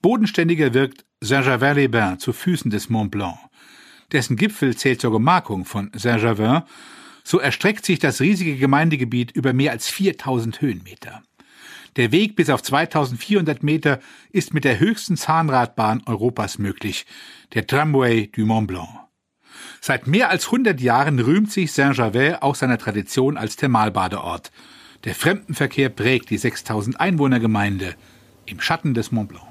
Bodenständiger 0.00 0.74
wirkt 0.74 1.04
Saint-Gervais-les-Bains 1.20 2.18
zu 2.18 2.32
Füßen 2.32 2.72
des 2.72 2.88
Mont 2.88 3.12
Blanc. 3.12 3.38
Dessen 4.10 4.36
Gipfel 4.36 4.76
zählt 4.76 5.00
zur 5.00 5.12
Gemarkung 5.12 5.64
von 5.64 5.92
Saint-Gervais. 5.94 6.64
So 7.24 7.38
erstreckt 7.38 7.84
sich 7.84 7.98
das 7.98 8.20
riesige 8.20 8.56
Gemeindegebiet 8.56 9.32
über 9.32 9.52
mehr 9.52 9.72
als 9.72 9.88
4000 9.88 10.60
Höhenmeter. 10.60 11.22
Der 11.96 12.10
Weg 12.10 12.36
bis 12.36 12.48
auf 12.48 12.62
2400 12.62 13.62
Meter 13.62 14.00
ist 14.30 14.54
mit 14.54 14.64
der 14.64 14.80
höchsten 14.80 15.16
Zahnradbahn 15.16 16.02
Europas 16.06 16.58
möglich, 16.58 17.04
der 17.52 17.66
Tramway 17.66 18.30
du 18.34 18.46
Mont 18.46 18.68
Blanc. 18.68 18.88
Seit 19.80 20.06
mehr 20.06 20.30
als 20.30 20.46
100 20.46 20.80
Jahren 20.80 21.18
rühmt 21.18 21.52
sich 21.52 21.72
Saint-Gervais 21.72 22.40
auch 22.40 22.54
seiner 22.54 22.78
Tradition 22.78 23.36
als 23.36 23.56
Thermalbadeort. 23.56 24.50
Der 25.04 25.14
Fremdenverkehr 25.14 25.90
prägt 25.90 26.30
die 26.30 26.38
6000 26.38 26.98
Einwohnergemeinde 26.98 27.94
im 28.46 28.60
Schatten 28.60 28.94
des 28.94 29.12
Mont 29.12 29.28
Blanc. 29.28 29.46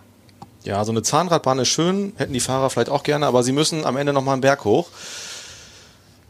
Ja, 0.63 0.83
so 0.85 0.91
eine 0.91 1.03
Zahnradbahn 1.03 1.59
ist 1.59 1.69
schön, 1.69 2.13
hätten 2.17 2.33
die 2.33 2.39
Fahrer 2.39 2.69
vielleicht 2.69 2.89
auch 2.89 3.03
gerne, 3.03 3.25
aber 3.25 3.43
sie 3.43 3.51
müssen 3.51 3.83
am 3.83 3.97
Ende 3.97 4.13
nochmal 4.13 4.33
einen 4.33 4.41
Berg 4.41 4.63
hoch. 4.63 4.89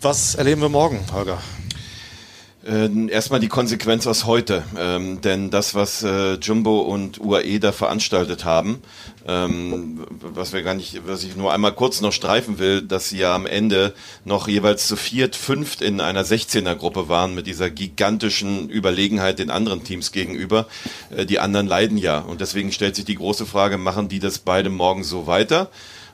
Was 0.03 0.33
erleben 0.33 0.61
wir 0.61 0.69
morgen, 0.69 0.99
Holger? 1.13 1.37
Äh, 2.65 2.89
erstmal 3.09 3.39
die 3.39 3.49
Konsequenz 3.49 4.07
aus 4.07 4.25
heute, 4.25 4.63
ähm, 4.75 5.21
denn 5.21 5.51
das, 5.51 5.75
was 5.75 6.01
äh, 6.01 6.39
Jumbo 6.41 6.79
und 6.79 7.19
UAE 7.19 7.59
da 7.59 7.71
veranstaltet 7.71 8.43
haben, 8.43 8.81
ähm, 9.27 10.03
was 10.21 10.53
wir 10.53 10.63
gar 10.63 10.73
nicht, 10.73 11.01
was 11.05 11.23
ich 11.23 11.35
nur 11.35 11.53
einmal 11.53 11.73
kurz 11.73 12.01
noch 12.01 12.13
streifen 12.13 12.57
will, 12.57 12.81
dass 12.81 13.09
sie 13.09 13.19
ja 13.19 13.35
am 13.35 13.45
Ende 13.45 13.93
noch 14.25 14.47
jeweils 14.47 14.87
zu 14.87 14.95
viert, 14.95 15.35
fünft 15.35 15.83
in 15.83 16.01
einer 16.01 16.23
16er 16.23 16.73
Gruppe 16.73 17.07
waren 17.07 17.35
mit 17.35 17.45
dieser 17.45 17.69
gigantischen 17.69 18.71
Überlegenheit 18.71 19.37
den 19.37 19.51
anderen 19.51 19.83
Teams 19.83 20.11
gegenüber. 20.11 20.65
Äh, 21.15 21.27
die 21.27 21.37
anderen 21.37 21.67
leiden 21.67 21.99
ja 21.99 22.17
und 22.17 22.41
deswegen 22.41 22.71
stellt 22.71 22.95
sich 22.95 23.05
die 23.05 23.15
große 23.15 23.45
Frage, 23.45 23.77
machen 23.77 24.09
die 24.09 24.19
das 24.19 24.39
beide 24.39 24.71
morgen 24.71 25.03
so 25.03 25.27
weiter? 25.27 25.69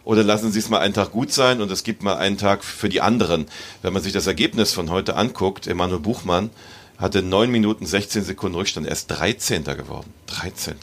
Oder 0.08 0.24
lassen 0.24 0.54
Sie 0.54 0.60
es 0.60 0.70
mal 0.70 0.80
einen 0.80 0.94
Tag 0.94 1.12
gut 1.12 1.34
sein 1.34 1.60
und 1.60 1.70
es 1.70 1.84
gibt 1.84 2.02
mal 2.02 2.16
einen 2.16 2.38
Tag 2.38 2.64
für 2.64 2.88
die 2.88 3.02
anderen. 3.02 3.46
Wenn 3.82 3.92
man 3.92 4.02
sich 4.02 4.14
das 4.14 4.26
Ergebnis 4.26 4.72
von 4.72 4.90
heute 4.90 5.18
anguckt, 5.18 5.68
Emanuel 5.68 6.00
Buchmann 6.00 6.50
hatte 6.98 7.22
9 7.22 7.52
Minuten 7.52 7.86
16 7.86 8.24
Sekunden 8.24 8.56
Rückstand. 8.56 8.88
Er 8.88 8.94
ist 8.94 9.08
13. 9.08 9.66
geworden. 9.66 10.14
13. 10.28 10.76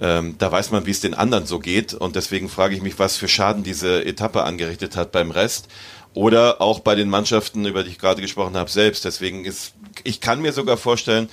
Ähm, 0.00 0.36
da 0.38 0.52
weiß 0.52 0.70
man, 0.70 0.86
wie 0.86 0.92
es 0.92 1.00
den 1.00 1.14
anderen 1.14 1.44
so 1.44 1.58
geht. 1.58 1.92
Und 1.92 2.14
deswegen 2.14 2.48
frage 2.48 2.76
ich 2.76 2.82
mich, 2.82 3.00
was 3.00 3.16
für 3.16 3.26
Schaden 3.26 3.64
diese 3.64 4.04
Etappe 4.04 4.44
angerichtet 4.44 4.94
hat 4.94 5.10
beim 5.10 5.32
Rest. 5.32 5.66
Oder 6.14 6.60
auch 6.60 6.78
bei 6.78 6.94
den 6.94 7.10
Mannschaften, 7.10 7.66
über 7.66 7.82
die 7.82 7.90
ich 7.90 7.98
gerade 7.98 8.22
gesprochen 8.22 8.56
habe, 8.56 8.70
selbst. 8.70 9.04
Deswegen 9.04 9.44
ist, 9.44 9.72
ich 10.04 10.20
kann 10.20 10.40
mir 10.40 10.52
sogar 10.52 10.76
vorstellen, 10.76 11.28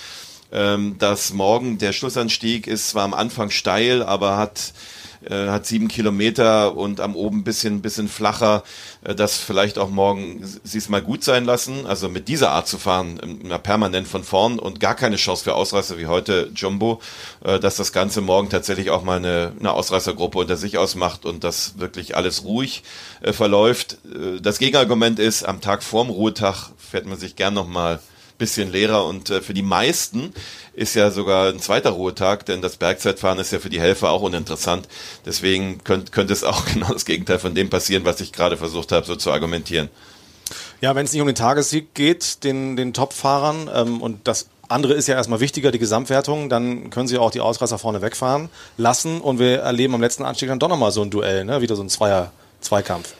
ähm, 0.51 0.95
dass 0.97 1.31
morgen 1.31 1.77
der 1.77 1.93
Schlussanstieg 1.93 2.65
ist 2.65 2.89
zwar 2.89 3.03
am 3.03 3.13
Anfang 3.13 3.51
steil, 3.51 4.01
aber 4.01 4.35
hat 4.35 4.73
äh, 5.25 5.49
hat 5.49 5.65
sieben 5.65 5.87
Kilometer 5.87 6.75
und 6.75 7.01
am 7.01 7.15
oben 7.15 7.43
bisschen, 7.43 7.81
bisschen 7.81 8.07
flacher, 8.07 8.63
äh, 9.03 9.15
das 9.15 9.37
vielleicht 9.37 9.77
auch 9.77 9.89
morgen 9.89 10.45
sie 10.63 10.77
es 10.77 10.89
mal 10.89 11.01
gut 11.01 11.23
sein 11.23 11.45
lassen. 11.45 11.85
Also 11.85 12.09
mit 12.09 12.27
dieser 12.27 12.51
Art 12.51 12.67
zu 12.67 12.77
fahren, 12.77 13.19
immer 13.43 13.59
permanent 13.59 14.07
von 14.07 14.23
vorn 14.23 14.59
und 14.59 14.79
gar 14.79 14.95
keine 14.95 15.17
Chance 15.17 15.43
für 15.43 15.55
Ausreißer 15.55 15.97
wie 15.97 16.07
heute 16.07 16.51
Jumbo, 16.55 17.01
äh, 17.43 17.59
dass 17.59 17.75
das 17.75 17.91
Ganze 17.91 18.21
morgen 18.21 18.49
tatsächlich 18.49 18.89
auch 18.89 19.03
mal 19.03 19.17
eine, 19.17 19.53
eine 19.59 19.73
Ausreißergruppe 19.73 20.37
unter 20.37 20.57
sich 20.57 20.77
ausmacht 20.77 21.25
und 21.25 21.43
dass 21.43 21.79
wirklich 21.79 22.15
alles 22.15 22.43
ruhig 22.43 22.83
äh, 23.21 23.33
verläuft. 23.33 23.97
Das 24.41 24.59
Gegenargument 24.59 25.19
ist, 25.19 25.43
am 25.43 25.61
Tag 25.61 25.83
vorm 25.83 26.09
Ruhetag 26.09 26.71
fährt 26.77 27.05
man 27.05 27.17
sich 27.17 27.35
gern 27.35 27.53
nochmal 27.53 27.99
bisschen 28.39 28.71
leerer 28.71 29.05
und 29.05 29.29
äh, 29.29 29.41
für 29.41 29.53
die 29.53 29.61
meisten 29.61 30.33
ist 30.73 30.95
ja 30.95 31.11
sogar 31.11 31.49
ein 31.49 31.59
zweiter 31.59 31.91
Ruhetag, 31.91 32.45
denn 32.47 32.63
das 32.63 32.77
Bergzeitfahren 32.77 33.37
ist 33.37 33.51
ja 33.51 33.59
für 33.59 33.69
die 33.69 33.79
Helfer 33.79 34.09
auch 34.09 34.23
uninteressant. 34.23 34.87
Deswegen 35.25 35.83
könnt, 35.83 36.11
könnte 36.11 36.33
es 36.33 36.43
auch 36.43 36.65
genau 36.73 36.91
das 36.91 37.05
Gegenteil 37.05 37.37
von 37.37 37.53
dem 37.53 37.69
passieren, 37.69 38.05
was 38.05 38.19
ich 38.21 38.31
gerade 38.31 38.57
versucht 38.57 38.91
habe, 38.91 39.05
so 39.05 39.15
zu 39.15 39.31
argumentieren. 39.31 39.89
Ja, 40.81 40.95
wenn 40.95 41.05
es 41.05 41.13
nicht 41.13 41.21
um 41.21 41.27
den 41.27 41.35
Tagessieg 41.35 41.93
geht, 41.93 42.43
den, 42.43 42.75
den 42.75 42.93
Top-Fahrern 42.93 43.69
ähm, 43.71 44.01
und 44.01 44.27
das 44.27 44.47
andere 44.69 44.93
ist 44.93 45.07
ja 45.07 45.15
erstmal 45.15 45.39
wichtiger, 45.39 45.71
die 45.71 45.79
Gesamtwertung, 45.79 46.47
dann 46.47 46.89
können 46.89 47.07
sie 47.07 47.17
auch 47.17 47.31
die 47.31 47.41
Ausreißer 47.41 47.77
vorne 47.77 48.01
wegfahren 48.01 48.49
lassen 48.77 49.19
und 49.19 49.39
wir 49.39 49.59
erleben 49.59 49.95
am 49.95 50.01
letzten 50.01 50.23
Anstieg 50.23 50.47
dann 50.47 50.59
doch 50.59 50.69
nochmal 50.69 50.91
so 50.91 51.01
ein 51.01 51.09
Duell, 51.09 51.43
ne? 51.43 51.61
wieder 51.61 51.75
so 51.75 51.83
ein 51.83 51.89
Zweier, 51.89 52.31
Zweikampf. 52.61 53.13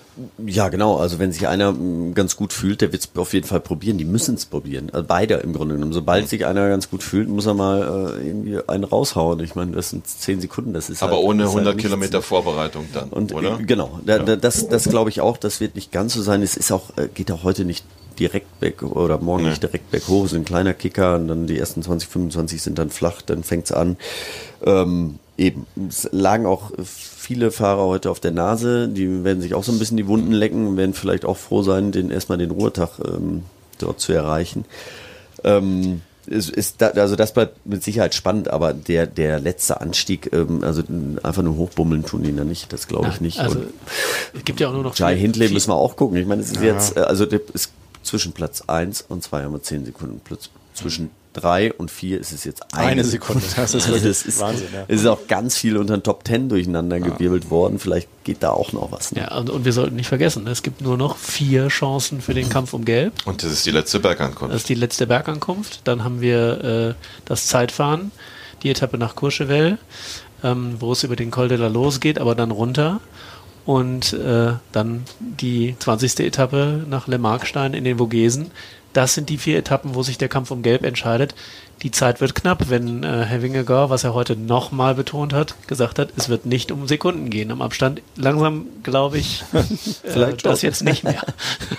Ja, 0.46 0.70
genau. 0.70 0.98
Also 0.98 1.20
wenn 1.20 1.32
sich 1.32 1.48
einer 1.48 1.72
mm, 1.72 2.14
ganz 2.14 2.36
gut 2.36 2.54
fühlt, 2.54 2.82
der 2.82 2.92
wird 2.92 3.04
es 3.04 3.10
auf 3.20 3.34
jeden 3.34 3.48
Fall 3.48 3.60
probieren. 3.60 3.98
Die 3.98 4.06
müssen 4.06 4.36
es 4.36 4.46
probieren. 4.46 4.90
Also 4.92 5.06
beide 5.08 5.36
im 5.36 5.54
Grunde 5.54 5.76
genommen. 5.76 5.94
Sobald 5.94 6.28
sich 6.30 6.46
einer 6.46 6.68
ganz 6.70 6.90
gut 6.90 7.04
fühlt, 7.04 7.30
muss 7.30 7.46
er 7.46 7.54
mal 7.54 8.18
äh, 8.20 8.28
irgendwie 8.28 8.60
einen 8.68 8.84
raushauen. 8.84 9.40
Ich 9.42 9.56
meine, 9.56 9.72
das 9.72 9.92
sind 9.92 10.08
zehn 10.08 10.42
Sekunden. 10.42 10.74
Das 10.74 10.90
ist 10.90 11.02
Aber 11.04 11.14
halt, 11.18 11.24
ohne 11.26 11.44
ist 11.44 11.50
halt 11.50 11.58
100 11.58 11.76
nichts. 11.76 11.88
Kilometer 11.90 12.22
Vorbereitung 12.22 12.86
dann, 12.94 13.10
Und 13.10 13.34
oder? 13.34 13.60
äh, 13.60 13.64
genau, 13.64 14.00
da, 14.06 14.20
da, 14.20 14.36
das, 14.36 14.68
das 14.68 14.86
glaube 14.90 15.10
ich 15.10 15.22
auch. 15.22 15.38
Das 15.38 15.60
wird 15.62 15.76
nicht 15.76 15.92
ganz 15.92 16.14
so 16.14 16.22
sein. 16.22 16.42
Es 16.42 16.58
ist 16.58 16.72
auch, 16.72 16.98
äh, 16.98 17.08
geht 17.14 17.32
auch 17.32 17.44
heute 17.44 17.66
nicht 17.66 17.86
direkt 18.20 18.48
weg 18.62 18.84
oder 18.84 19.18
morgen 19.20 19.44
Nee. 19.44 19.50
nicht 19.52 19.64
direkt 19.64 19.92
berghoch. 19.92 20.26
Es 20.26 20.34
ist 20.34 20.38
ein 20.38 20.44
kleiner 20.46 20.74
Kicker 20.74 21.16
und 21.16 21.30
dann 21.30 21.48
die 21.48 21.58
ersten 21.58 21.82
20, 21.82 22.10
25 22.10 22.62
sind 22.62 22.78
dann 22.78 22.90
flach. 22.90 23.22
Dann 23.22 23.44
fängt's 23.44 23.72
an. 23.72 23.96
Ähm, 24.66 25.20
eben, 25.40 25.66
es 25.88 26.08
lagen 26.12 26.46
auch 26.46 26.72
viele 26.84 27.52
Fahrer 27.52 27.86
heute 27.86 28.12
auf 28.12 28.20
der 28.20 28.32
Nase. 28.32 28.88
Die 28.90 29.24
werden 29.24 29.42
sich 29.42 29.54
auch 29.56 29.64
so 29.64 29.72
ein 29.72 29.80
bisschen 29.80 29.98
die 29.98 30.08
Wunden 30.08 30.32
lecken, 30.32 30.78
werden 30.78 30.94
vielleicht 30.94 31.26
auch 31.26 31.38
froh 31.38 31.64
sein, 31.64 31.92
den 31.92 32.12
erstmal 32.12 32.38
den 32.38 32.52
Ruhetag 32.52 33.00
ähm, 33.06 33.44
dort 33.80 34.00
zu 34.00 34.14
erreichen. 34.14 34.66
Ähm, 35.44 36.02
es 36.28 36.50
ist 36.50 36.82
da, 36.82 36.90
also 36.90 37.16
das 37.16 37.34
bleibt 37.34 37.66
mit 37.66 37.84
Sicherheit 37.84 38.14
spannend, 38.14 38.50
aber 38.50 38.74
der, 38.74 39.08
der 39.08 39.40
letzte 39.40 39.82
Anstieg, 39.82 40.32
ähm, 40.34 40.64
also 40.64 40.84
einfach 41.24 41.42
nur 41.42 41.56
hochbummeln 41.56 42.06
tun 42.06 42.22
die 42.22 42.36
da 42.36 42.44
nicht, 42.44 42.72
das 42.72 42.88
glaube 42.88 43.10
ich 43.10 43.20
nicht. 43.22 43.40
also, 43.40 43.60
Und 43.60 43.68
es 44.36 44.46
gibt 44.46 44.60
ja 44.60 44.68
auch 44.68 44.74
nur 44.74 44.84
noch 44.84 44.96
Jai 44.96 45.18
Hindley 45.18 45.50
müssen 45.50 45.70
wir 45.72 45.76
auch 45.76 45.96
gucken. 45.96 46.18
Ich 46.18 46.28
meine, 46.28 46.42
es 46.42 46.52
ist 46.52 46.58
Ja. 46.58 46.74
jetzt, 46.74 46.98
äh, 46.98 47.02
also 47.02 47.26
der 47.26 47.42
ist 47.54 47.72
zwischen 48.04 48.34
Platz 48.34 48.62
1 48.68 49.06
und 49.08 49.24
2 49.24 49.44
haben 49.44 49.54
wir 49.54 49.64
10 49.64 49.86
Sekunden. 49.86 50.20
Platz, 50.24 50.50
zwischen 50.74 51.10
3 51.34 51.74
und 51.74 51.92
4 51.92 52.20
ist 52.20 52.32
es 52.32 52.44
jetzt 52.44 52.74
eine, 52.74 52.88
Eine 52.88 53.04
Sekunde. 53.04 53.44
Das 53.56 53.74
ist 53.74 53.88
wirklich 53.88 54.06
es 54.06 54.26
ist, 54.26 54.40
Wahnsinn, 54.40 54.68
ja. 54.74 54.86
Es 54.88 55.02
ist 55.02 55.08
auch 55.08 55.28
ganz 55.28 55.58
viel 55.58 55.78
unter 55.78 55.96
den 55.98 56.04
Top 56.04 56.26
10 56.26 56.50
durcheinander 56.50 57.00
gewirbelt 57.00 57.50
worden. 57.50 57.80
Vielleicht 57.80 58.08
geht 58.24 58.42
da 58.42 58.52
auch 58.52 58.74
noch 58.74 58.92
was. 58.92 59.12
Ne? 59.12 59.22
Ja, 59.22 59.38
und, 59.38 59.50
und 59.50 59.66
wir 59.66 59.74
sollten 59.74 59.96
nicht 59.96 60.08
vergessen, 60.08 60.48
es 60.48 60.64
gibt 60.64 60.82
nur 60.82 60.98
noch 60.98 61.18
vier 61.18 61.68
Chancen 61.68 62.22
für 62.22 62.34
den 62.34 62.50
Kampf 62.50 62.74
um 62.74 62.84
Gelb. 62.86 63.14
Und 63.26 63.44
das 63.44 63.52
ist 63.52 63.66
die 63.66 63.72
letzte 63.72 64.00
Bergankunft. 64.00 64.54
Das 64.54 64.62
ist 64.62 64.70
die 64.70 64.76
letzte 64.76 65.08
Bergankunft. 65.08 65.82
Dann 65.84 66.04
haben 66.04 66.22
wir 66.22 66.96
äh, 66.98 67.04
das 67.26 67.48
Zeitfahren, 67.48 68.12
die 68.64 68.70
Etappe 68.70 68.98
nach 68.98 69.16
Courchevel, 69.16 69.78
ähm, 70.44 70.76
wo 70.80 70.92
es 70.92 71.04
über 71.04 71.16
den 71.16 71.32
Col 71.32 71.48
de 71.48 71.58
la 71.58 71.68
Los 71.68 72.00
geht, 72.00 72.20
aber 72.20 72.36
dann 72.36 72.52
runter. 72.52 73.00
Und 73.66 74.14
äh, 74.14 74.54
dann 74.72 75.04
die 75.20 75.76
20. 75.78 76.22
Etappe 76.22 76.86
nach 76.90 77.08
Le 77.08 77.20
Markstein 77.20 77.76
in 77.76 77.84
den 77.84 78.00
Vogesen. 78.00 78.50
Das 78.94 79.14
sind 79.14 79.30
die 79.30 79.38
vier 79.38 79.58
Etappen, 79.58 79.94
wo 79.96 80.04
sich 80.04 80.18
der 80.18 80.30
Kampf 80.30 80.52
um 80.52 80.64
Gelb 80.64 80.84
entscheidet. 80.84 81.36
Die 81.84 81.92
Zeit 81.92 82.20
wird 82.20 82.36
knapp, 82.36 82.70
wenn 82.70 83.04
äh, 83.04 83.24
Herr 83.24 83.42
Wingegaard, 83.42 83.90
was 83.90 84.04
er 84.04 84.14
heute 84.14 84.36
nochmal 84.36 84.96
betont 84.96 85.32
hat, 85.32 85.56
gesagt 85.68 85.98
hat, 85.98 86.10
es 86.18 86.28
wird 86.28 86.46
nicht 86.46 86.72
um 86.72 86.88
Sekunden 86.88 87.30
gehen 87.30 87.52
am 87.52 87.62
Abstand. 87.62 88.02
Langsam 88.18 88.66
glaube 88.84 89.18
ich, 89.18 89.44
äh, 90.04 90.34
das 90.44 90.62
jetzt 90.62 90.84
nicht 90.84 91.06
mehr. 91.06 91.22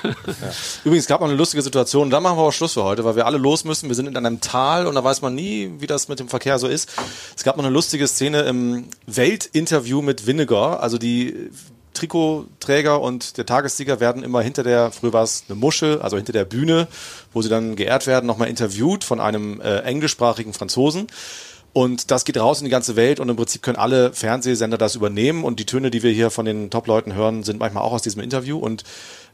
Übrigens, 0.85 1.05
es 1.05 1.09
gab 1.09 1.21
noch 1.21 1.29
eine 1.29 1.37
lustige 1.37 1.63
Situation, 1.63 2.09
da 2.09 2.21
machen 2.21 2.39
wir 2.39 2.45
auch 2.45 2.53
Schluss 2.53 2.75
für 2.75 2.85
heute, 2.85 3.05
weil 3.05 3.17
wir 3.17 3.27
alle 3.27 3.37
los 3.37 3.65
müssen. 3.65 3.89
Wir 3.89 3.97
sind 3.97 4.07
in 4.07 4.17
einem 4.17 4.41
Tal 4.41 4.87
und 4.87 4.95
da 4.95 5.05
weiß 5.05 5.21
man 5.21 5.35
nie, 5.35 5.71
wie 5.81 5.87
das 5.87 6.09
mit 6.09 6.19
dem 6.19 6.29
Verkehr 6.29 6.59
so 6.59 6.67
ist. 6.67 6.91
Es 7.37 7.45
gab 7.45 7.59
noch 7.59 7.65
eine 7.65 7.75
lustige 7.75 8.09
Szene 8.09 8.43
im 8.43 8.87
Weltinterview 9.07 10.01
mit 10.01 10.27
Vinegar. 10.27 10.81
Also 10.81 10.97
die 10.97 11.51
Trikotträger 12.01 13.01
und 13.01 13.37
der 13.37 13.47
Tagessieger 13.47 14.01
werden 14.01 14.23
immer 14.23 14.41
hinter 14.41 14.63
der, 14.63 14.91
früher 14.91 15.13
war 15.13 15.23
es 15.23 15.45
eine 15.49 15.59
Muschel, 15.59 16.01
also 16.01 16.17
hinter 16.17 16.33
der 16.33 16.45
Bühne, 16.45 16.89
wo 17.33 17.43
sie 17.43 17.49
dann 17.49 17.77
geehrt 17.77 18.07
werden, 18.07 18.27
nochmal 18.27 18.49
interviewt 18.49 19.05
von 19.05 19.21
einem 19.21 19.61
äh, 19.61 19.81
englischsprachigen 19.81 20.53
Franzosen. 20.53 21.07
Und 21.73 22.11
das 22.11 22.25
geht 22.25 22.37
raus 22.37 22.59
in 22.61 22.65
die 22.65 22.71
ganze 22.71 22.97
Welt 22.97 23.21
und 23.21 23.29
im 23.29 23.37
Prinzip 23.37 23.63
können 23.63 23.77
alle 23.77 24.13
Fernsehsender 24.13 24.77
das 24.77 24.97
übernehmen 24.97 25.45
und 25.45 25.61
die 25.61 25.67
Töne, 25.67 25.93
die 25.93 26.03
wir 26.03 26.11
hier 26.11 26.31
von 26.31 26.45
den 26.45 26.69
Top-Leuten 26.71 27.15
hören, 27.15 27.45
sind 27.45 27.61
manchmal 27.61 27.85
auch 27.85 27.93
aus 27.93 28.03
diesem 28.03 28.23
Interview 28.23 28.59
und 28.59 28.83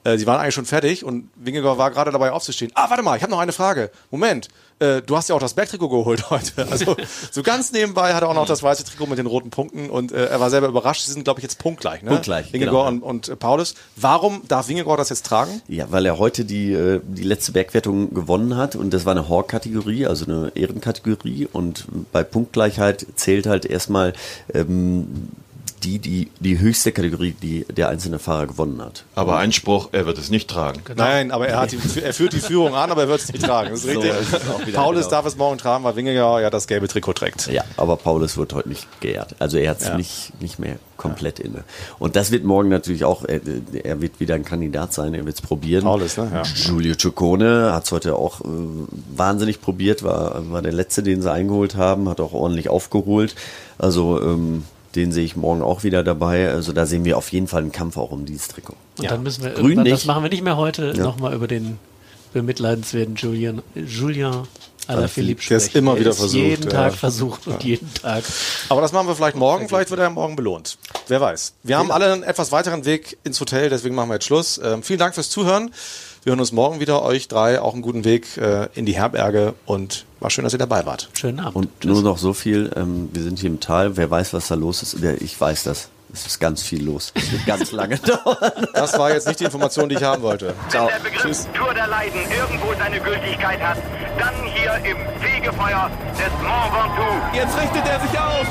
äh, 0.07 0.19
sie 0.19 0.27
waren 0.27 0.41
eigentlich 0.41 0.55
schon 0.55 0.67
fertig 0.67 1.05
und 1.05 1.29
Wingegaard 1.35 1.79
war 1.79 1.91
gerade 1.91 2.13
dabei 2.13 2.31
aufzustehen. 2.31 2.71
Ah, 2.75 2.89
warte 2.89 3.03
mal, 3.03 3.17
ich 3.17 3.23
habe 3.23 3.33
noch 3.33 3.41
eine 3.41 3.53
Frage. 3.53 3.91
Moment, 4.11 4.49
äh, 4.79 5.03
du 5.03 5.17
hast 5.17 5.29
ja 5.29 5.35
auch 5.35 5.41
das 5.41 5.55
Bergtrikot 5.55 5.89
geholt 5.89 6.31
heute. 6.31 6.69
Also 6.71 6.97
so 7.33 7.43
ganz 7.43 7.73
nebenbei 7.73 8.15
hat 8.15 8.23
er 8.23 8.29
auch 8.29 8.35
noch 8.35 8.47
das 8.47 8.63
weiße 8.63 8.85
Trikot 8.85 9.07
mit 9.07 9.19
den 9.19 9.27
roten 9.27 9.51
Punkten 9.51 9.91
und 9.91 10.13
äh, 10.13 10.27
er 10.27 10.39
war 10.39 10.51
selber 10.51 10.69
überrascht. 10.69 11.03
Sie 11.03 11.13
sind, 11.13 11.25
glaube 11.25 11.41
ich, 11.41 11.43
jetzt 11.43 11.59
punktgleich. 11.59 12.03
Ne? 12.03 12.11
Punktgleich, 12.11 12.53
Wingegaard 12.53 12.75
genau. 12.75 12.89
und, 12.89 13.03
und 13.03 13.29
äh, 13.31 13.37
Paulus. 13.37 13.75
Warum 13.97 14.43
darf 14.47 14.69
Wingegaard 14.69 15.01
das 15.01 15.09
jetzt 15.09 15.27
tragen? 15.27 15.61
Ja, 15.67 15.87
weil 15.91 16.07
er 16.07 16.19
heute 16.19 16.45
die, 16.45 16.73
äh, 16.73 17.01
die 17.03 17.25
letzte 17.25 17.53
Bergwertung 17.53 18.15
gewonnen 18.15 18.57
hat 18.57 18.77
und 18.77 18.95
das 18.95 19.05
war 19.05 19.13
eine 19.13 19.29
Hawk-Kategorie, 19.29 20.07
also 20.07 20.27
eine 20.27 20.53
Ehrenkategorie 20.55 21.49
und 21.53 21.87
bei 22.13 22.23
Punktgleichheit 22.23 23.07
zählt 23.17 23.47
halt 23.47 23.65
erstmal 23.65 24.13
ähm, 24.55 25.33
die, 25.87 25.99
die, 26.01 26.29
die 26.41 26.59
höchste 26.59 26.91
Kategorie, 26.91 27.35
die 27.41 27.65
der 27.65 27.89
einzelne 27.89 28.19
Fahrer 28.19 28.49
gewonnen 28.49 28.83
hat. 28.83 29.05
Aber 29.15 29.37
Einspruch, 29.39 29.91
er 29.93 30.05
wird 30.05 30.19
es 30.19 30.31
nicht 30.31 30.51
tragen. 30.51 30.83
Nein, 30.97 31.31
aber 31.31 31.47
er, 31.47 31.61
hat 31.61 31.71
die, 31.71 31.79
er 32.03 32.13
führt 32.13 32.33
die 32.33 32.41
Führung 32.41 32.75
an, 32.75 32.91
aber 32.91 33.03
er 33.03 33.09
wird 33.09 33.21
es 33.21 33.33
nicht 33.33 33.45
tragen. 33.45 33.71
Das 33.71 33.85
ist 33.85 33.95
So 33.95 34.01
richtig. 34.01 34.21
ist 34.33 34.51
auch 34.51 34.67
wieder, 34.67 34.79
Paulus 34.79 35.03
genau. 35.05 35.11
darf 35.11 35.27
es 35.27 35.37
morgen 35.37 35.59
tragen, 35.59 35.85
weil 35.85 35.95
Wingegaard 35.95 36.43
ja 36.43 36.51
das 36.51 36.67
gelbe 36.67 36.89
Trikot 36.89 37.13
trägt. 37.13 37.47
Ja, 37.47 37.63
aber 37.77 37.97
Paulus 37.97 38.37
wird 38.37 38.53
heute 38.53 38.69
nicht 38.69 38.87
geehrt. 39.01 39.37
Also 39.39 39.59
er 39.59 39.71
hat 39.71 39.81
es 39.81 39.87
Ja. 39.87 39.97
nicht, 39.97 40.33
nicht 40.41 40.59
mehr 40.59 40.77
komplett 40.97 41.39
inne. 41.39 41.63
Und 42.01 42.17
das 42.17 42.33
wird 42.33 42.43
morgen 42.43 42.69
natürlich 42.69 43.05
auch, 43.05 43.25
er, 43.25 43.41
er 43.85 44.01
wird 44.01 44.19
wieder 44.19 44.35
ein 44.35 44.45
Kandidat 44.45 44.93
sein, 44.93 45.15
er 45.15 45.25
wird 45.25 45.37
es 45.37 45.41
probieren. 45.43 45.85
Paulus, 45.85 46.17
ne? 46.17 46.31
Ja. 46.33 46.43
Giulio 46.43 46.95
Ciccone 46.99 47.73
hat 47.73 47.85
es 47.85 47.93
heute 47.93 48.17
auch 48.17 48.41
äh, 48.41 48.47
wahnsinnig 49.15 49.61
probiert, 49.61 50.03
war, 50.03 50.51
war 50.51 50.63
der 50.63 50.73
Letzte, 50.73 51.05
den 51.05 51.23
sie 51.23 51.31
eingeholt 51.31 51.77
haben, 51.77 52.09
hat 52.09 52.19
auch 52.21 52.33
ordentlich 52.33 52.69
aufgeholt. 52.71 53.37
Also 53.79 54.21
ähm, 54.23 54.65
den 54.97 55.13
sehe 55.13 55.25
ich 55.25 55.37
morgen 55.37 55.63
auch 55.63 55.85
wieder 55.85 56.03
dabei. 56.03 56.49
Also 56.51 56.73
da 56.73 56.87
sehen 56.87 57.05
wir 57.05 57.17
auf 57.19 57.31
jeden 57.31 57.47
Fall 57.47 57.63
einen 57.63 57.73
Kampf 57.73 57.97
auch 57.97 58.11
um 58.11 58.25
dieses 58.27 58.49
Trikot. 58.49 58.75
Und 58.99 59.11
dann 59.11 59.23
müssen 59.23 59.45
wir 59.45 59.51
Grün 59.51 59.65
irgendwann, 59.65 59.85
nicht. 59.85 59.95
das 59.95 60.05
machen 60.07 60.23
wir 60.25 60.31
nicht 60.31 60.43
mehr 60.43 60.57
heute, 60.57 60.95
Ja. 60.97 61.05
nochmal 61.05 61.35
über 61.35 61.47
den 61.47 61.79
bemitleidenswerten 62.33 63.15
Julian, 63.17 63.63
Julian 63.75 64.47
Alaphilippe 64.89 65.43
Der 65.49 65.57
ist 65.57 65.65
sprechen. 65.65 65.79
immer 65.79 65.95
Er 65.95 66.01
wieder 66.01 66.11
ist 66.11 66.19
versucht, 66.19 66.43
Jeden 66.43 66.63
ja. 66.65 66.71
Tag 66.71 66.95
versucht 66.95 67.47
und 67.47 67.65
jeden 67.65 67.93
Tag. 67.95 68.23
Aber 68.69 68.81
das 68.81 68.93
machen 68.93 69.09
wir 69.09 69.17
vielleicht 69.17 69.37
morgen, 69.37 69.69
vielleicht 69.69 69.91
wird 69.91 70.01
er 70.01 70.11
morgen 70.11 70.37
belohnt. 70.37 70.79
Wer 71.09 71.21
weiß. 71.21 71.55
Wir 71.65 71.77
haben 71.79 71.91
alle 71.91 72.13
einen 72.13 72.23
etwas 72.23 72.53
weiteren 72.53 72.85
Weg 72.85 73.19
ins 73.25 73.41
Hotel, 73.41 73.69
deswegen 73.69 73.95
machen 73.97 74.11
wir 74.11 74.15
jetzt 74.15 74.27
Schluss. 74.27 74.61
Ähm, 74.63 74.83
vielen 74.83 74.99
Dank 75.01 75.15
fürs 75.15 75.29
Zuhören. 75.31 75.73
Wir 76.27 76.33
hören 76.33 76.41
uns 76.41 76.51
morgen 76.51 76.81
wieder. 76.81 77.05
Euch 77.05 77.29
drei 77.29 77.61
auch 77.61 77.73
einen 77.73 77.83
guten 77.83 78.05
Weg 78.05 78.37
äh, 78.37 78.67
in 78.75 78.85
die 78.85 78.97
Herberge 78.97 79.55
und 79.65 80.07
war 80.19 80.29
schön, 80.29 80.43
dass 80.43 80.53
ihr 80.53 80.59
dabei 80.59 80.85
wart. 80.85 81.09
Schönen 81.13 81.39
Abend. 81.39 81.55
Und 81.55 81.85
nur 81.85 82.03
noch 82.03 82.19
so 82.19 82.33
viel, 82.33 82.69
ähm, 82.75 83.11
wir 83.13 83.23
sind 83.23 83.39
hier 83.39 83.49
im 83.49 83.61
Tal, 83.61 83.97
wer 83.97 84.11
weiß, 84.11 84.33
was 84.33 84.49
da 84.49 84.57
los 84.57 84.83
ist. 84.83 84.95
Ich 85.21 85.41
weiß 85.41 85.63
das. 85.63 85.89
Es 86.13 86.27
ist 86.27 86.41
ganz 86.41 86.65
viel 86.65 86.85
los. 86.85 87.13
Es 87.15 87.31
wird 87.31 87.47
ganz 87.47 87.71
lange 87.71 87.97
dauern. 88.25 88.51
Das 88.75 88.99
war 88.99 89.13
jetzt 89.13 89.29
nicht 89.29 89.39
die 89.39 89.45
Information, 89.45 89.89
die 89.89 89.95
ich 89.95 90.03
haben 90.03 90.21
wollte. 90.23 90.53
Wenn 90.73 90.89
der 90.89 90.99
Begriff 90.99 91.47
Tour 91.55 91.73
der 91.73 91.87
Leiden 91.87 92.19
irgendwo 92.37 92.75
seine 92.77 92.99
Gültigkeit 92.99 93.61
hat, 93.61 93.79
dann 94.19 94.35
hier 94.53 94.75
im 94.79 94.97
Fegefeuer 95.23 95.89
des 96.11 96.33
Mont 96.43 96.73
Ventoux. 96.75 97.37
Jetzt 97.37 97.57
richtet 97.57 97.87
er 97.89 98.01
sich 98.01 98.19
auf. 98.19 98.49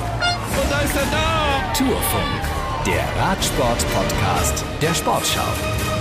Und 0.63 0.71
da 0.71 0.79
ist 0.79 0.95
er 0.95 1.07
da. 1.11 1.73
Tourfunk, 1.77 2.85
der 2.85 3.21
Radsport-Podcast 3.21 4.63
der 4.81 4.93
Sportschau. 4.93 5.94